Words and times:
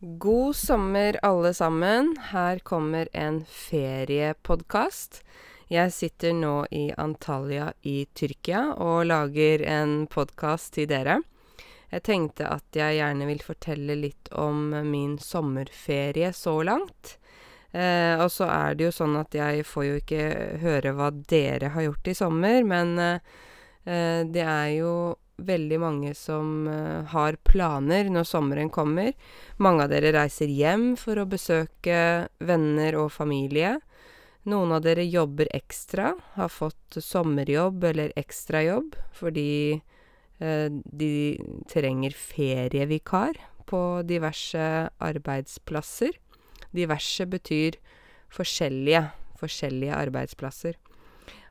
God 0.00 0.56
sommer, 0.56 1.18
alle 1.22 1.54
sammen. 1.54 2.16
Her 2.30 2.58
kommer 2.58 3.08
en 3.12 3.40
feriepodkast. 3.44 5.24
Jeg 5.66 5.90
sitter 5.92 6.36
nå 6.38 6.68
i 6.70 6.92
Antalya 6.94 7.72
i 7.82 8.04
Tyrkia 8.14 8.76
og 8.78 9.08
lager 9.10 9.64
en 9.66 10.06
podkast 10.06 10.76
til 10.76 10.86
dere. 10.92 11.18
Jeg 11.90 12.06
tenkte 12.06 12.46
at 12.46 12.78
jeg 12.78 13.00
gjerne 13.00 13.26
vil 13.26 13.42
fortelle 13.42 13.98
litt 13.98 14.30
om 14.38 14.70
min 14.86 15.18
sommerferie 15.18 16.30
så 16.30 16.60
langt. 16.62 17.16
Eh, 17.74 18.14
og 18.22 18.30
så 18.30 18.46
er 18.54 18.78
det 18.78 18.86
jo 18.86 18.96
sånn 19.00 19.18
at 19.18 19.34
jeg 19.34 19.66
får 19.66 19.88
jo 19.88 19.98
ikke 19.98 20.24
høre 20.62 20.94
hva 20.94 21.10
dere 21.10 21.74
har 21.74 21.88
gjort 21.90 22.12
i 22.14 22.20
sommer, 22.22 22.62
men 22.62 22.94
eh, 23.02 24.22
det 24.30 24.46
er 24.46 24.76
jo 24.78 24.92
veldig 25.38 25.78
mange 25.82 26.14
som 26.18 26.66
har 27.12 27.38
planer 27.46 28.10
når 28.10 28.26
sommeren 28.26 28.70
kommer. 28.74 29.12
Mange 29.62 29.84
av 29.86 29.92
dere 29.92 30.12
reiser 30.16 30.50
hjem 30.50 30.92
for 30.98 31.20
å 31.20 31.28
besøke 31.30 32.28
venner 32.42 32.98
og 32.98 33.12
familie. 33.14 33.76
Noen 34.48 34.72
av 34.74 34.82
dere 34.86 35.04
jobber 35.04 35.50
ekstra, 35.54 36.14
har 36.34 36.50
fått 36.50 36.98
sommerjobb 37.04 37.84
eller 37.90 38.14
ekstrajobb 38.18 38.96
fordi 39.18 39.82
de 40.38 41.12
trenger 41.70 42.14
ferievikar 42.14 43.38
på 43.68 43.82
diverse 44.06 44.88
arbeidsplasser. 45.02 46.14
Diverse 46.74 47.26
betyr 47.26 47.78
forskjellige, 48.32 49.02
forskjellige 49.40 49.96
arbeidsplasser. 49.98 50.78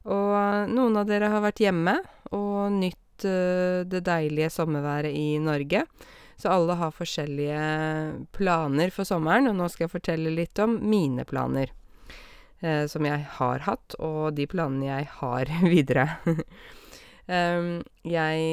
Og 0.07 0.71
noen 0.71 0.97
av 1.01 1.09
dere 1.09 1.29
har 1.33 1.43
vært 1.43 1.61
hjemme 1.61 1.97
og 2.31 2.71
nytt 2.79 3.01
det 3.23 4.03
deilige 4.05 4.49
sommerværet 4.53 5.15
i 5.15 5.37
Norge, 5.41 5.83
så 6.37 6.53
alle 6.53 6.77
har 6.77 6.93
forskjellige 6.93 7.61
planer 8.37 8.93
for 8.93 9.09
sommeren, 9.09 9.49
og 9.49 9.57
nå 9.57 9.69
skal 9.73 9.87
jeg 9.87 9.95
fortelle 9.95 10.33
litt 10.33 10.59
om 10.61 10.75
mine 10.85 11.25
planer, 11.25 11.71
som 12.61 13.05
jeg 13.05 13.25
har 13.39 13.63
hatt, 13.65 13.95
og 13.97 14.35
de 14.37 14.45
planene 14.49 14.85
jeg 14.85 15.07
har 15.17 15.49
videre. 15.73 16.05
Jeg 17.27 18.43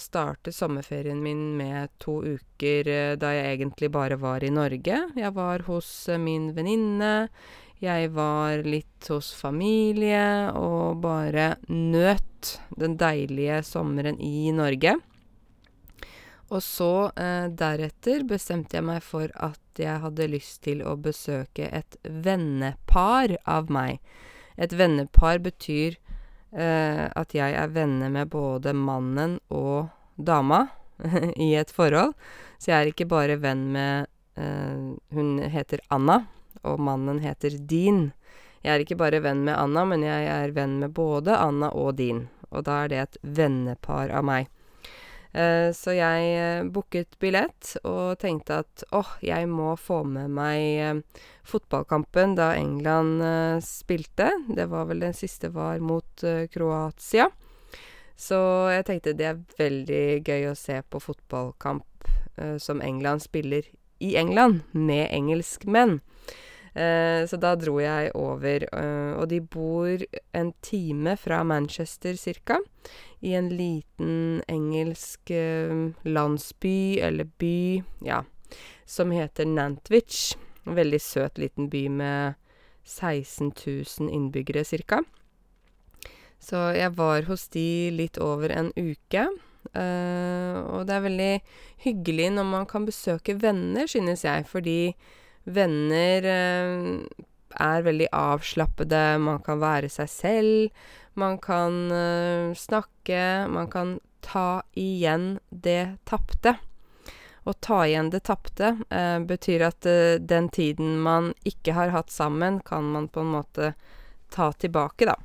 startet 0.00 0.56
sommerferien 0.56 1.18
min 1.22 1.42
med 1.58 1.90
to 2.00 2.20
uker 2.22 2.88
da 3.20 3.34
jeg 3.34 3.58
egentlig 3.58 3.90
bare 3.92 4.16
var 4.16 4.46
i 4.46 4.54
Norge. 4.54 5.02
Jeg 5.18 5.34
var 5.36 5.66
hos 5.66 5.90
min 6.22 6.52
venninne, 6.56 7.28
jeg 7.82 8.12
var 8.14 8.62
litt 8.62 9.08
hos 9.10 9.32
familie 9.34 10.52
og 10.54 11.00
bare 11.02 11.56
nøt 11.68 12.52
den 12.78 12.94
deilige 13.00 13.62
sommeren 13.66 14.20
i 14.22 14.52
Norge. 14.54 14.96
Og 16.52 16.60
så, 16.62 17.10
deretter, 17.48 18.26
bestemte 18.28 18.76
jeg 18.76 18.84
meg 18.84 19.00
for 19.04 19.32
at 19.40 19.80
jeg 19.80 20.02
hadde 20.02 20.28
lyst 20.28 20.60
til 20.66 20.82
å 20.84 20.98
besøke 21.00 21.70
et 21.72 21.96
vennepar 22.04 23.38
av 23.48 23.72
meg. 23.72 24.02
Et 24.60 24.72
vennepar 24.76 25.40
betyr 25.42 25.96
at 26.52 27.32
jeg 27.32 27.56
er 27.56 27.72
venner 27.72 28.12
med 28.12 28.28
både 28.28 28.74
mannen 28.76 29.38
og 29.48 29.88
dama 30.20 30.66
i 31.40 31.54
et 31.56 31.72
forhold, 31.72 32.12
så 32.60 32.70
jeg 32.70 32.78
er 32.78 32.92
ikke 32.92 33.08
bare 33.10 33.40
venn 33.40 33.70
med 33.72 34.10
Hun 35.12 35.38
heter 35.52 35.80
Anna, 35.92 36.22
og 36.62 36.80
mannen 36.80 37.22
heter 37.24 37.56
Dean. 37.58 38.12
Jeg 38.62 38.74
er 38.74 38.84
ikke 38.84 39.00
bare 39.00 39.22
venn 39.24 39.42
med 39.46 39.56
Anna, 39.58 39.84
men 39.88 40.04
jeg 40.06 40.26
er 40.30 40.52
venn 40.54 40.78
med 40.78 40.92
både 40.94 41.34
Anna 41.34 41.72
og 41.74 41.96
Dean, 41.98 42.28
og 42.52 42.66
da 42.68 42.84
er 42.84 42.92
det 42.92 43.00
et 43.02 43.16
vennepar 43.40 44.12
av 44.14 44.22
meg. 44.28 44.50
Så 45.32 45.94
jeg 45.96 46.66
booket 46.74 47.16
billett 47.16 47.70
og 47.88 48.18
tenkte 48.20 48.58
at, 48.60 48.82
åh, 48.92 49.14
jeg 49.24 49.48
må 49.48 49.70
få 49.80 50.02
med 50.04 50.28
meg 50.36 51.00
fotballkampen 51.48 52.36
da 52.36 52.50
England 52.52 53.24
spilte, 53.64 54.28
det 54.52 54.68
var 54.68 54.90
vel 54.90 55.00
den 55.00 55.16
siste 55.16 55.48
var 55.56 55.80
mot 55.80 56.26
Kroatia, 56.52 57.30
så 58.14 58.38
jeg 58.76 58.84
tenkte 58.90 59.16
det 59.16 59.30
er 59.30 59.40
veldig 59.56 60.04
gøy 60.20 60.50
å 60.50 60.54
se 60.54 60.82
på 60.84 61.00
fotballkamp 61.00 62.12
som 62.60 62.84
England 62.84 63.24
spiller 63.24 63.64
i 64.04 64.14
England, 64.20 64.60
med 64.76 65.08
engelskmenn. 65.16 66.02
Så 66.72 67.36
da 67.36 67.52
dro 67.60 67.74
jeg 67.82 68.14
over, 68.16 68.64
og 69.20 69.26
de 69.28 69.42
bor 69.44 70.00
en 70.32 70.52
time 70.64 71.16
fra 71.20 71.42
Manchester, 71.44 72.16
cirka, 72.16 72.56
i 73.20 73.34
en 73.36 73.50
liten 73.52 74.40
engelsk 74.48 75.34
landsby 76.08 76.96
eller 77.04 77.28
by, 77.38 77.82
ja, 78.08 78.22
som 78.88 79.12
heter 79.12 79.44
Nantwich, 79.52 80.32
en 80.64 80.80
veldig 80.80 81.00
søt 81.04 81.38
liten 81.42 81.68
by 81.68 81.84
med 81.92 82.40
seksten 82.88 83.52
tusen 83.52 84.08
innbyggere, 84.08 84.64
cirka. 84.64 85.02
Så 86.42 86.72
jeg 86.74 86.96
var 86.96 87.28
hos 87.28 87.46
de 87.52 87.92
litt 87.94 88.16
over 88.16 88.48
en 88.50 88.72
uke, 88.74 89.28
og 89.76 90.80
det 90.88 90.94
er 90.96 91.04
veldig 91.04 91.34
hyggelig 91.84 92.32
når 92.34 92.48
man 92.48 92.64
kan 92.66 92.88
besøke 92.88 93.36
venner, 93.38 93.86
synes 93.86 94.24
jeg, 94.24 94.48
fordi 94.48 94.94
venner 95.44 96.26
er 96.26 97.86
veldig 97.86 98.08
avslappede, 98.16 99.18
man 99.20 99.42
kan 99.44 99.60
være 99.62 99.90
seg 99.92 100.10
selv, 100.10 100.84
man 101.18 101.38
kan 101.42 101.92
snakke, 102.56 103.48
man 103.52 103.68
kan 103.72 103.96
ta 104.24 104.62
igjen 104.78 105.38
det 105.50 105.96
tapte. 106.08 106.54
Å 107.42 107.52
ta 107.58 107.82
igjen 107.88 108.12
det 108.14 108.22
tapte 108.28 108.76
betyr 109.26 109.66
at 109.66 109.88
den 110.22 110.48
tiden 110.54 110.94
man 111.02 111.32
ikke 111.44 111.74
har 111.74 111.90
hatt 111.92 112.14
sammen, 112.14 112.60
kan 112.64 112.86
man 112.94 113.10
på 113.10 113.20
en 113.24 113.34
måte 113.34 113.72
ta 114.32 114.52
tilbake, 114.54 115.10
da. 115.10 115.18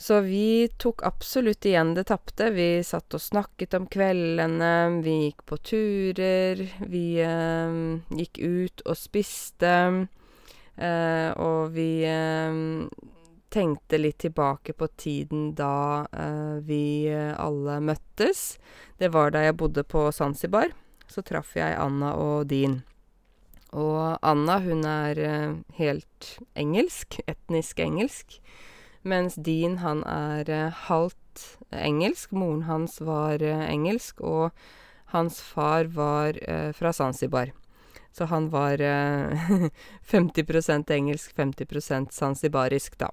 Så 0.00 0.20
vi 0.24 0.68
tok 0.80 1.02
absolutt 1.04 1.66
igjen 1.68 1.90
det 1.94 2.06
tapte, 2.08 2.46
vi 2.56 2.80
satt 2.80 3.12
og 3.12 3.20
snakket 3.20 3.74
om 3.76 3.84
kveldene, 3.84 5.02
vi 5.04 5.16
gikk 5.26 5.42
på 5.44 5.58
turer, 5.60 6.62
vi 6.88 7.20
gikk 7.20 8.40
ut 8.40 8.80
og 8.88 8.96
spiste, 8.96 9.74
og 11.36 11.74
vi 11.74 11.90
tenkte 13.52 14.00
litt 14.00 14.18
tilbake 14.24 14.72
på 14.72 14.88
tiden 14.96 15.50
da 15.58 16.06
vi 16.64 17.12
alle 17.12 17.76
møttes, 17.84 18.56
det 18.96 19.12
var 19.12 19.36
da 19.36 19.44
jeg 19.44 19.58
bodde 19.60 19.84
på 19.84 20.06
Zanzibar, 20.16 20.72
så 21.12 21.20
traff 21.20 21.52
jeg 21.60 21.76
Anna 21.76 22.14
og 22.16 22.48
Dean. 22.48 22.80
Og 23.76 24.16
Anna, 24.24 24.62
hun 24.64 24.80
er 24.88 25.60
helt 25.76 26.32
engelsk, 26.56 27.20
etnisk 27.28 27.84
engelsk, 27.84 28.40
mens 29.02 29.36
Dean, 29.36 29.78
han 29.80 30.02
er 30.08 30.70
halvt 30.88 31.46
engelsk, 31.72 32.32
moren 32.36 32.64
hans 32.68 32.98
var 33.00 33.42
engelsk, 33.42 34.20
og 34.20 34.50
hans 35.14 35.40
far 35.42 35.88
var 35.94 36.36
fra 36.76 36.92
Zanzibar, 36.92 37.52
så 38.12 38.26
han 38.30 38.50
var 38.52 38.82
femti 40.12 40.44
prosent 40.46 40.90
engelsk, 40.90 41.32
femti 41.36 41.66
prosent 41.66 42.14
zanzibarisk, 42.14 42.98
da. 43.00 43.10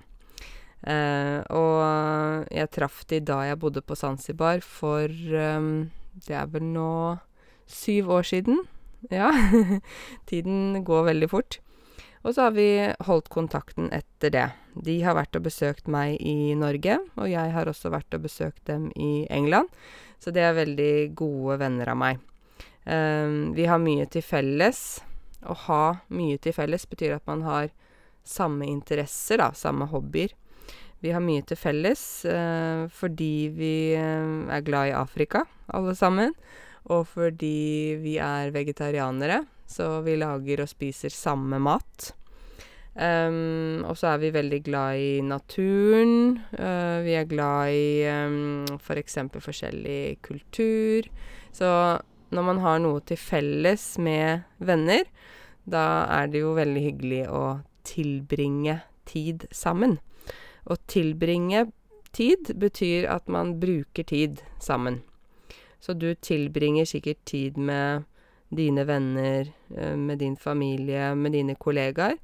Og 1.54 2.50
jeg 2.54 2.70
traff 2.76 3.02
de 3.10 3.22
da 3.26 3.40
jeg 3.48 3.60
bodde 3.60 3.82
på 3.82 3.98
Zanzibar 3.98 4.62
for, 4.62 5.08
det 5.08 6.36
er 6.36 6.52
vel 6.54 6.68
nå 6.74 6.92
syv 7.68 8.12
år 8.20 8.28
siden, 8.28 8.62
ja, 9.12 9.32
tiden 10.30 10.84
går 10.86 11.10
veldig 11.12 11.30
fort, 11.30 11.60
og 12.28 12.36
så 12.36 12.50
har 12.50 12.56
vi 12.58 12.68
holdt 13.08 13.30
kontakten 13.32 13.88
etter 13.96 14.34
det. 14.34 14.48
De 14.76 14.98
har 15.06 15.16
vært 15.16 15.38
og 15.40 15.46
besøkt 15.46 15.88
meg 15.88 16.18
i 16.20 16.52
Norge, 16.60 16.98
og 17.16 17.30
jeg 17.32 17.54
har 17.56 17.72
også 17.72 17.90
vært 17.94 18.18
og 18.18 18.26
besøkt 18.28 18.66
dem 18.68 18.90
i 19.00 19.24
England, 19.32 19.72
så 20.20 20.34
det 20.36 20.44
er 20.44 20.58
veldig 20.58 21.16
gode 21.16 21.56
venner 21.64 21.94
av 21.94 22.02
meg. 22.02 22.20
Vi 23.56 23.66
har 23.68 23.80
mye 23.80 24.06
til 24.12 24.24
felles. 24.26 24.82
Å 25.48 25.56
ha 25.68 25.82
mye 26.12 26.36
til 26.42 26.56
felles 26.56 26.84
betyr 26.90 27.16
at 27.16 27.26
man 27.30 27.44
har 27.48 27.72
samme 28.28 28.68
interesser, 28.68 29.40
da, 29.40 29.54
samme 29.56 29.88
hobbyer. 29.88 30.34
Vi 31.00 31.12
har 31.14 31.24
mye 31.24 31.46
til 31.48 31.60
felles 31.60 32.02
fordi 33.00 33.34
vi 33.56 33.76
er 33.96 34.66
glad 34.68 34.92
i 34.92 34.98
Afrika, 34.98 35.46
alle 35.72 35.96
sammen, 35.96 36.34
og 36.92 37.06
fordi 37.12 38.00
vi 38.02 38.18
er 38.24 38.52
vegetarianere, 38.56 39.44
så 39.68 40.00
vi 40.06 40.16
lager 40.20 40.64
og 40.64 40.72
spiser 40.72 41.14
samme 41.14 41.60
mat. 41.62 42.12
Og 42.98 43.94
så 44.00 44.08
er 44.10 44.22
vi 44.24 44.34
veldig 44.34 44.60
glad 44.66 44.98
i 44.98 45.22
naturen, 45.22 46.40
vi 47.06 47.14
er 47.14 47.28
glad 47.30 47.76
i 47.76 48.80
for 48.82 48.98
eksempel 48.98 49.44
forskjellig 49.44 50.18
kultur, 50.26 51.06
så 51.54 51.70
når 52.34 52.48
man 52.50 52.64
har 52.64 52.82
noe 52.82 53.04
til 53.06 53.20
felles 53.22 53.86
med 54.02 54.48
venner, 54.58 55.06
da 55.70 56.08
er 56.18 56.32
det 56.34 56.42
jo 56.42 56.56
veldig 56.58 56.84
hyggelig 56.88 57.22
å 57.30 57.44
tilbringe 57.88 58.82
tid 59.08 59.46
sammen. 59.54 60.00
Å 60.68 60.76
tilbringe 60.90 61.68
tid 62.18 62.50
betyr 62.60 63.06
at 63.14 63.30
man 63.30 63.60
bruker 63.62 64.04
tid 64.10 64.42
sammen. 64.60 65.04
Så 65.80 65.94
du 65.94 66.16
tilbringer 66.16 66.88
sikkert 66.90 67.22
tid 67.30 67.62
med 67.62 68.08
dine 68.50 68.84
venner, 68.88 69.50
med 69.98 70.18
din 70.20 70.38
familie, 70.40 71.16
med 71.16 71.32
dine 71.36 71.56
kollegaer, 71.60 72.16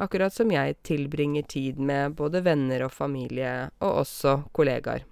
akkurat 0.00 0.32
som 0.32 0.50
jeg 0.52 0.76
tilbringer 0.86 1.42
tid 1.48 1.78
med 1.80 2.14
både 2.16 2.40
venner 2.44 2.84
og 2.86 2.92
familie, 2.92 3.70
og 3.80 4.02
også 4.02 4.42
kollegaer. 4.52 5.04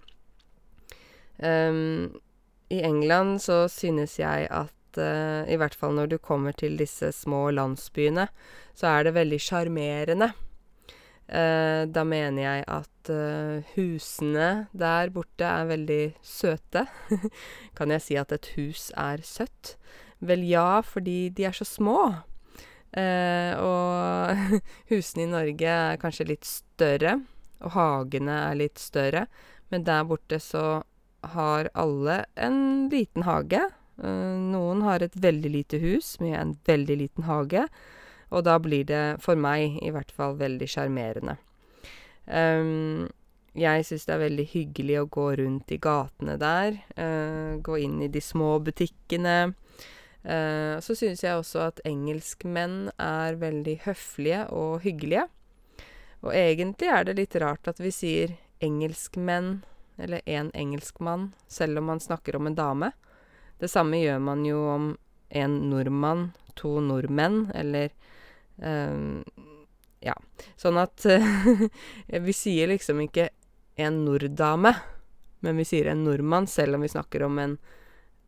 I 2.69 2.81
England 2.85 3.41
så 3.45 3.69
synes 3.73 4.19
jeg 4.19 4.49
at, 4.51 5.01
i 5.49 5.57
hvert 5.57 5.77
fall 5.77 5.95
når 5.97 6.07
du 6.13 6.19
kommer 6.19 6.53
til 6.53 6.77
disse 6.81 7.13
små 7.13 7.51
landsbyene, 7.55 8.29
så 8.75 8.87
er 8.93 9.09
det 9.09 9.17
veldig 9.17 9.41
sjarmerende. 9.41 10.33
Da 11.29 12.05
mener 12.05 12.43
jeg 12.43 12.65
at 12.67 12.98
husene 13.75 14.69
der 14.77 15.13
borte 15.15 15.47
er 15.47 15.69
veldig 15.71 16.03
søte. 16.23 16.87
Kan 17.79 17.95
jeg 17.95 18.05
si 18.05 18.19
at 18.21 18.33
et 18.35 18.51
hus 18.57 18.89
er 18.97 19.23
søtt? 19.27 19.77
Vel, 20.21 20.43
ja, 20.49 20.81
fordi 20.83 21.29
de 21.31 21.47
er 21.47 21.55
så 21.55 21.67
små. 21.69 21.99
Og 22.99 24.61
husene 24.91 25.27
i 25.27 25.31
Norge 25.31 25.69
er 25.69 26.01
kanskje 26.01 26.31
litt 26.33 26.49
større, 26.49 27.19
og 27.63 27.75
hagene 27.75 28.39
er 28.49 28.59
litt 28.59 28.81
større, 28.83 29.27
men 29.71 29.85
der 29.87 30.07
borte 30.09 30.41
så 30.43 30.83
har 31.35 31.69
alle 31.75 32.25
en 32.39 32.89
liten 32.93 33.27
hage. 33.27 33.61
Noen 33.99 34.83
har 34.87 35.03
et 35.03 35.17
veldig 35.19 35.51
lite 35.51 35.81
hus 35.83 36.17
med 36.23 36.39
en 36.39 36.55
veldig 36.67 36.97
liten 37.03 37.27
hage, 37.27 37.67
og 38.31 38.45
da 38.47 38.59
blir 38.63 38.85
det, 38.87 39.19
for 39.25 39.39
meg 39.41 39.79
i 39.83 39.91
hvert 39.93 40.13
fall, 40.15 40.37
veldig 40.39 40.69
sjarmerende. 40.69 41.39
Jeg 42.29 43.85
syns 43.89 44.05
det 44.07 44.15
er 44.15 44.21
veldig 44.27 44.47
hyggelig 44.53 44.99
å 45.01 45.09
gå 45.11 45.27
rundt 45.41 45.73
i 45.73 45.79
gatene 45.83 46.37
der, 46.39 46.77
gå 47.65 47.79
inn 47.81 48.03
i 48.05 48.11
de 48.13 48.21
små 48.23 48.59
butikkene. 48.63 49.55
Så 50.85 50.95
synes 50.99 51.23
jeg 51.25 51.39
også 51.39 51.63
at 51.71 51.81
engelskmenn 51.89 52.91
er 53.01 53.39
veldig 53.41 53.79
høflige 53.87 54.45
og 54.53 54.85
hyggelige, 54.85 55.25
og 56.21 56.35
egentlig 56.35 56.89
er 56.93 57.09
det 57.09 57.17
litt 57.17 57.37
rart 57.41 57.71
at 57.71 57.81
vi 57.81 57.91
sier 57.95 58.37
engelskmenn 58.61 59.63
eller 59.99 60.21
en 60.27 60.51
engelskmann, 60.55 61.33
selv 61.49 61.79
om 61.81 61.89
man 61.91 62.03
snakker 62.03 62.37
om 62.37 62.47
en 62.51 62.59
dame. 62.59 62.93
Det 63.59 63.71
samme 63.71 63.99
gjør 64.03 64.21
man 64.23 64.45
jo 64.47 64.59
om 64.71 64.89
en 65.31 65.55
nordmann, 65.71 66.33
to 66.59 66.79
nordmenn, 66.83 67.49
eller 67.55 67.91
Ja, 70.05 70.15
sånn 70.61 70.79
at 70.79 71.03
vi 72.29 72.35
sier 72.37 72.71
liksom 72.71 73.03
ikke 73.03 73.29
en 73.79 74.05
norddame, 74.05 74.75
men 75.43 75.59
vi 75.59 75.67
sier 75.67 75.91
en 75.91 76.05
nordmann 76.07 76.47
selv 76.51 76.79
om 76.79 76.87
vi 76.87 76.93
snakker 76.93 77.27
om 77.27 77.39
en 77.43 77.59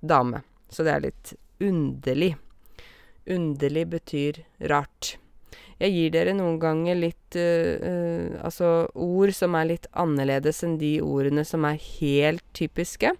dame. 0.00 0.42
Så 0.70 0.86
det 0.86 0.94
er 0.94 1.06
litt 1.08 1.34
underlig. 1.62 2.34
Underlig 3.30 3.86
betyr 3.90 4.44
rart. 4.70 5.16
Jeg 5.80 5.94
gir 5.94 6.10
dere 6.12 6.34
noen 6.36 6.58
ganger 6.60 6.98
litt 6.98 7.36
altså 8.44 8.90
ord 9.00 9.32
som 9.32 9.54
er 9.56 9.70
litt 9.70 9.86
annerledes 9.96 10.60
enn 10.66 10.76
de 10.80 10.98
ordene 11.00 11.44
som 11.48 11.64
er 11.64 11.78
helt 11.80 12.44
typiske, 12.56 13.14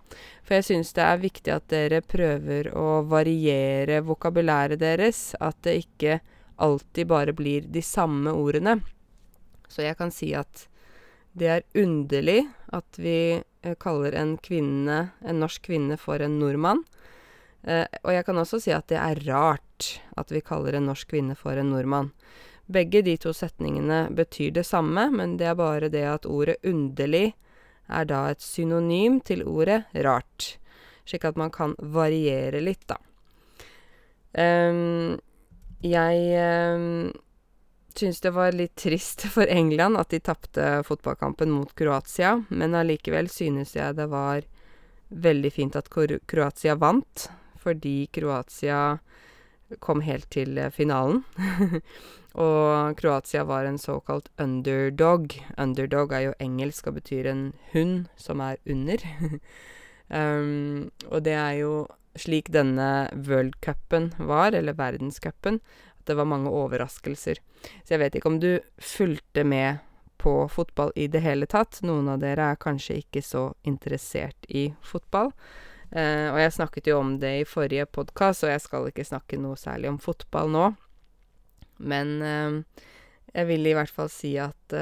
for 0.44 0.58
jeg 0.58 0.66
synes 0.68 0.92
det 0.96 1.06
er 1.06 1.22
viktig 1.22 1.54
at 1.54 1.70
dere 1.72 2.02
prøver 2.04 2.68
å 2.76 3.00
variere 3.08 4.02
vokabulæret 4.04 4.82
deres, 4.82 5.30
at 5.40 5.56
det 5.64 5.78
ikke 5.86 6.18
alltid 6.60 7.08
bare 7.10 7.32
blir 7.36 7.66
de 7.66 7.82
samme 7.82 8.32
ordene. 8.36 8.78
Så 9.68 9.82
jeg 9.86 9.96
kan 9.98 10.12
si 10.14 10.32
at 10.36 10.66
det 11.32 11.48
er 11.48 11.66
underlig 11.78 12.42
at 12.74 12.98
vi 12.98 13.42
kaller 13.82 14.16
en 14.18 14.36
kvinne, 14.42 15.10
en 15.20 15.40
norsk 15.40 15.68
kvinne, 15.68 15.98
for 16.00 16.22
en 16.22 16.38
nordmann, 16.40 16.82
og 17.60 18.10
jeg 18.14 18.24
kan 18.24 18.40
også 18.40 18.58
si 18.64 18.72
at 18.72 18.88
det 18.88 18.96
er 18.96 19.20
rart 19.28 20.00
at 20.18 20.32
vi 20.32 20.40
kaller 20.40 20.78
en 20.78 20.88
norsk 20.88 21.10
kvinne 21.12 21.36
for 21.36 21.60
en 21.60 21.70
nordmann. 21.74 22.10
Begge 22.70 23.02
de 23.04 23.16
to 23.20 23.34
setningene 23.36 24.08
betyr 24.16 24.54
det 24.56 24.64
samme, 24.66 25.08
men 25.12 25.36
det 25.36 25.50
er 25.50 25.58
bare 25.58 25.90
det 25.92 26.06
at 26.08 26.26
ordet 26.26 26.56
underlig 26.64 27.34
er 27.90 28.06
da 28.06 28.30
et 28.30 28.42
synonym 28.42 29.18
til 29.26 29.42
ordet 29.44 29.82
rart, 30.06 30.56
slik 31.04 31.26
at 31.26 31.38
man 31.38 31.50
kan 31.50 31.74
variere 31.78 32.62
litt, 32.62 32.86
da. 32.90 32.96
Jeg 35.80 37.12
syns 37.96 38.20
det 38.20 38.32
var 38.36 38.52
litt 38.52 38.76
trist 38.76 39.24
for 39.32 39.48
England 39.48 39.98
at 40.00 40.12
de 40.12 40.20
tapte 40.20 40.66
fotballkampen 40.86 41.50
mot 41.52 41.72
Kroatia, 41.76 42.36
men 42.48 42.76
allikevel 42.76 43.30
synes 43.32 43.74
jeg 43.76 43.96
det 43.98 44.06
var 44.12 44.44
veldig 45.10 45.52
fint 45.52 45.76
at 45.76 45.90
Kroatia 45.90 46.76
vant, 46.78 47.28
fordi 47.60 48.06
Kroatia 48.12 48.98
kom 49.78 50.02
helt 50.02 50.30
til 50.30 50.58
finalen. 50.74 51.22
Og 52.40 52.96
Kroatia 52.98 53.42
var 53.44 53.66
en 53.66 53.78
såkalt 53.78 54.30
underdog. 54.38 55.34
Underdog 55.58 56.12
er 56.14 56.28
jo 56.28 56.38
engelsk 56.38 56.86
og 56.86 57.00
betyr 57.00 57.26
en 57.30 57.44
hund 57.72 58.06
som 58.16 58.42
er 58.44 58.60
under. 58.66 59.02
Og 61.10 61.24
det 61.26 61.34
er 61.34 61.56
jo 61.58 61.72
slik 62.18 62.50
denne 62.52 63.08
worldcupen 63.14 64.10
var, 64.18 64.52
eller 64.56 64.76
verdenscupen, 64.78 65.60
at 65.98 66.10
det 66.10 66.16
var 66.18 66.28
mange 66.30 66.50
overraskelser. 66.50 67.38
Så 67.84 67.94
jeg 67.94 68.02
vet 68.02 68.18
ikke 68.18 68.30
om 68.32 68.40
du 68.42 68.52
fulgte 68.82 69.44
med 69.44 69.84
på 70.20 70.34
fotball 70.52 70.92
i 70.96 71.06
det 71.08 71.22
hele 71.24 71.48
tatt. 71.48 71.80
Noen 71.86 72.10
av 72.12 72.20
dere 72.20 72.50
er 72.52 72.60
kanskje 72.60 73.00
ikke 73.00 73.22
så 73.24 73.46
interessert 73.68 74.48
i 74.48 74.68
fotball. 74.84 75.32
Og 75.90 76.38
jeg 76.38 76.54
snakket 76.54 76.90
jo 76.90 76.98
om 77.00 77.14
det 77.22 77.32
i 77.40 77.48
forrige 77.48 77.86
podkast, 77.90 78.44
og 78.44 78.52
jeg 78.52 78.62
skal 78.62 78.90
ikke 78.90 79.06
snakke 79.08 79.40
noe 79.40 79.56
særlig 79.58 79.90
om 79.90 79.98
fotball 80.02 80.52
nå. 80.52 80.66
Men 81.80 82.12
jeg 83.32 83.48
vil 83.48 83.70
i 83.70 83.74
hvert 83.78 83.92
fall 83.94 84.12
si 84.12 84.34
at 84.38 84.76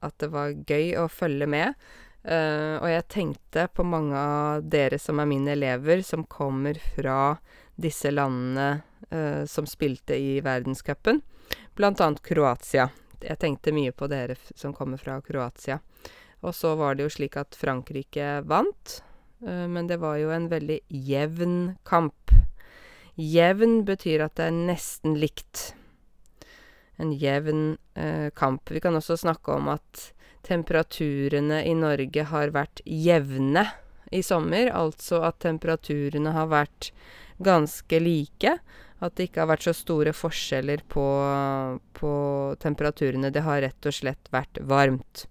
at 0.00 0.16
det 0.22 0.30
var 0.32 0.54
gøy 0.56 0.94
å 0.96 1.08
følge 1.12 1.46
med, 1.50 1.76
og 2.20 2.88
jeg 2.90 3.04
tenkte 3.08 3.64
på 3.72 3.84
mange 3.88 4.16
av 4.18 4.66
dere 4.68 4.98
som 5.00 5.22
er 5.22 5.28
mine 5.30 5.54
elever, 5.54 6.02
som 6.04 6.26
kommer 6.28 6.76
fra 6.94 7.36
disse 7.80 8.12
landene 8.12 8.82
som 9.48 9.64
spilte 9.66 10.18
i 10.20 10.40
verdenscupen, 10.44 11.22
blant 11.74 12.02
annet 12.04 12.20
Kroatia. 12.22 12.90
Jeg 13.20 13.40
tenkte 13.40 13.72
mye 13.72 13.92
på 13.96 14.08
dere 14.12 14.36
f 14.36 14.52
som 14.56 14.76
kommer 14.76 15.00
fra 15.00 15.16
Kroatia. 15.24 15.80
Og 16.44 16.54
så 16.56 16.74
var 16.76 16.94
det 16.96 17.04
jo 17.04 17.14
slik 17.16 17.36
at 17.40 17.56
Frankrike 17.56 18.42
vant, 18.48 19.00
men 19.40 19.88
det 19.88 19.98
var 20.00 20.20
jo 20.20 20.30
en 20.32 20.48
veldig 20.52 20.78
jevn 20.88 21.58
kamp. 21.88 22.32
Jevn 23.16 23.82
betyr 23.88 24.26
at 24.28 24.36
det 24.36 24.46
er 24.50 24.56
nesten 24.70 25.16
likt. 25.20 25.74
En 27.00 27.12
jevn 27.16 27.78
kamp. 28.36 28.68
Vi 28.68 28.80
kan 28.84 28.96
også 28.96 29.16
snakke 29.20 29.56
om 29.56 29.72
at 29.72 30.10
temperaturene 30.46 31.62
i 31.68 31.74
Norge 31.76 32.26
har 32.30 32.52
vært 32.54 32.82
jevne 32.84 33.66
i 34.10 34.22
sommer, 34.26 34.70
altså 34.74 35.22
at 35.26 35.40
temperaturene 35.44 36.32
har 36.34 36.50
vært 36.50 36.90
ganske 37.38 38.00
like. 38.02 38.56
At 39.00 39.16
det 39.16 39.30
ikke 39.30 39.44
har 39.44 39.50
vært 39.54 39.64
så 39.64 39.74
store 39.76 40.12
forskjeller 40.12 40.82
på 40.92 41.04
på 41.96 42.12
temperaturene. 42.60 43.30
Det 43.32 43.44
har 43.46 43.62
rett 43.64 43.86
og 43.88 43.96
slett 43.96 44.28
vært 44.32 44.60
varmt. 44.68 45.26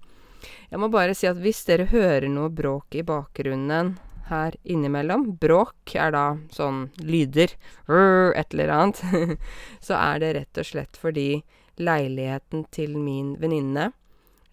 Jeg 0.69 0.81
må 0.81 0.89
bare 0.93 1.15
si 1.17 1.27
at 1.29 1.37
hvis 1.41 1.65
dere 1.67 1.89
hører 1.91 2.29
noe 2.31 2.49
bråk 2.53 2.95
i 2.95 3.05
bakgrunnen 3.05 3.97
her 4.29 4.55
innimellom 4.63 5.25
Bråk 5.41 5.95
er 5.97 6.13
da 6.13 6.25
sånn 6.53 6.87
lyder, 7.01 7.55
et 7.89 8.53
eller 8.53 8.73
annet, 8.75 9.01
så 9.85 9.97
er 9.97 10.21
det 10.21 10.33
rett 10.37 10.61
og 10.61 10.69
slett 10.69 10.99
fordi 11.01 11.41
leiligheten 11.79 12.67
til 12.75 12.97
min 12.99 13.33
venninne 13.41 13.89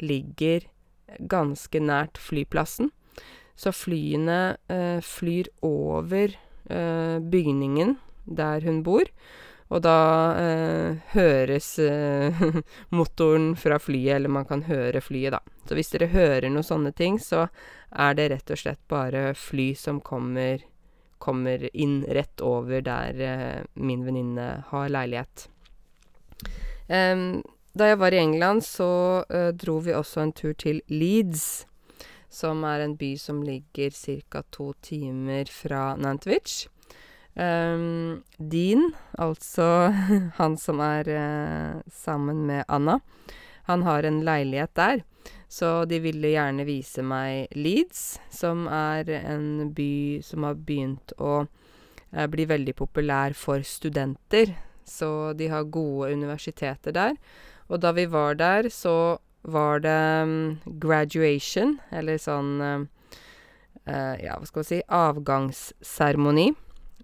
ligger 0.03 0.67
ganske 1.21 1.81
nært 1.81 2.19
flyplassen, 2.21 2.91
så 3.57 3.73
flyene 3.73 4.57
flyr 5.01 5.49
over 5.65 6.35
bygningen 6.67 7.95
der 8.27 8.67
hun 8.67 8.83
bor, 8.85 9.09
og 9.71 9.83
da 9.87 9.95
høres 11.15 11.71
motoren 12.99 13.53
fra 13.59 13.79
flyet, 13.81 14.19
eller 14.19 14.35
man 14.35 14.47
kan 14.51 14.67
høre 14.67 15.01
flyet, 15.01 15.39
da. 15.39 15.41
Så 15.67 15.79
hvis 15.79 15.95
dere 15.95 16.11
hører 16.13 16.51
noen 16.51 16.67
sånne 16.67 16.93
ting, 16.95 17.21
så 17.23 17.47
er 17.95 18.19
det 18.19 18.29
rett 18.35 18.53
og 18.53 18.61
slett 18.61 18.83
bare 18.91 19.31
fly 19.39 19.73
som 19.79 20.03
kommer 20.05 20.67
kommer 21.19 21.77
inn 21.77 22.05
rett 22.09 22.41
over 22.41 22.81
der 22.85 23.65
min 23.75 24.05
venninne 24.05 24.65
har 24.69 24.89
leilighet. 24.93 25.49
Da 27.77 27.91
jeg 27.91 27.99
var 28.01 28.15
i 28.15 28.23
England, 28.23 28.63
så 28.65 29.25
dro 29.53 29.75
vi 29.85 29.93
også 29.93 30.23
en 30.23 30.31
tur 30.33 30.55
til 30.57 30.79
Leeds, 30.89 31.67
som 32.33 32.63
er 32.65 32.81
en 32.81 32.95
by 32.97 33.11
som 33.21 33.43
ligger 33.45 33.91
cirka 33.93 34.41
to 34.49 34.71
timer 34.81 35.51
fra 35.53 35.91
Nantwich. 36.01 36.71
Dean, 37.37 38.87
altså 39.21 39.67
han 40.39 40.57
som 40.57 40.81
er 40.81 41.11
sammen 41.93 42.47
med 42.49 42.65
Anna, 42.65 42.97
han 43.69 43.85
har 43.85 44.09
en 44.09 44.23
leilighet 44.25 44.73
der, 44.73 45.03
så 45.49 45.85
de 45.85 45.99
ville 46.01 46.31
gjerne 46.33 46.65
vise 46.65 47.05
meg 47.05 47.53
Leeds, 47.53 48.23
som 48.33 48.65
er 48.73 49.11
en 49.19 49.75
by 49.77 50.23
som 50.25 50.49
har 50.49 50.57
begynt 50.57 51.13
å 51.21 51.43
bli 52.09 52.49
veldig 52.49 52.77
populær 52.79 53.37
for 53.37 53.61
studenter, 53.61 54.55
så 54.87 55.35
de 55.37 55.51
har 55.53 55.69
gode 55.69 56.15
universiteter 56.15 56.97
der. 56.97 57.21
Og 57.67 57.81
da 57.83 57.91
vi 57.97 58.07
var 58.07 58.37
der, 58.39 58.69
så 58.71 59.19
var 59.47 59.81
det 59.83 59.97
graduation, 60.83 61.79
eller 61.95 62.19
sånn, 62.19 62.87
ja, 63.87 64.37
hva 64.39 64.47
skal 64.47 64.61
man 64.63 64.69
si, 64.69 64.81
avgangsseremoni, 64.87 66.49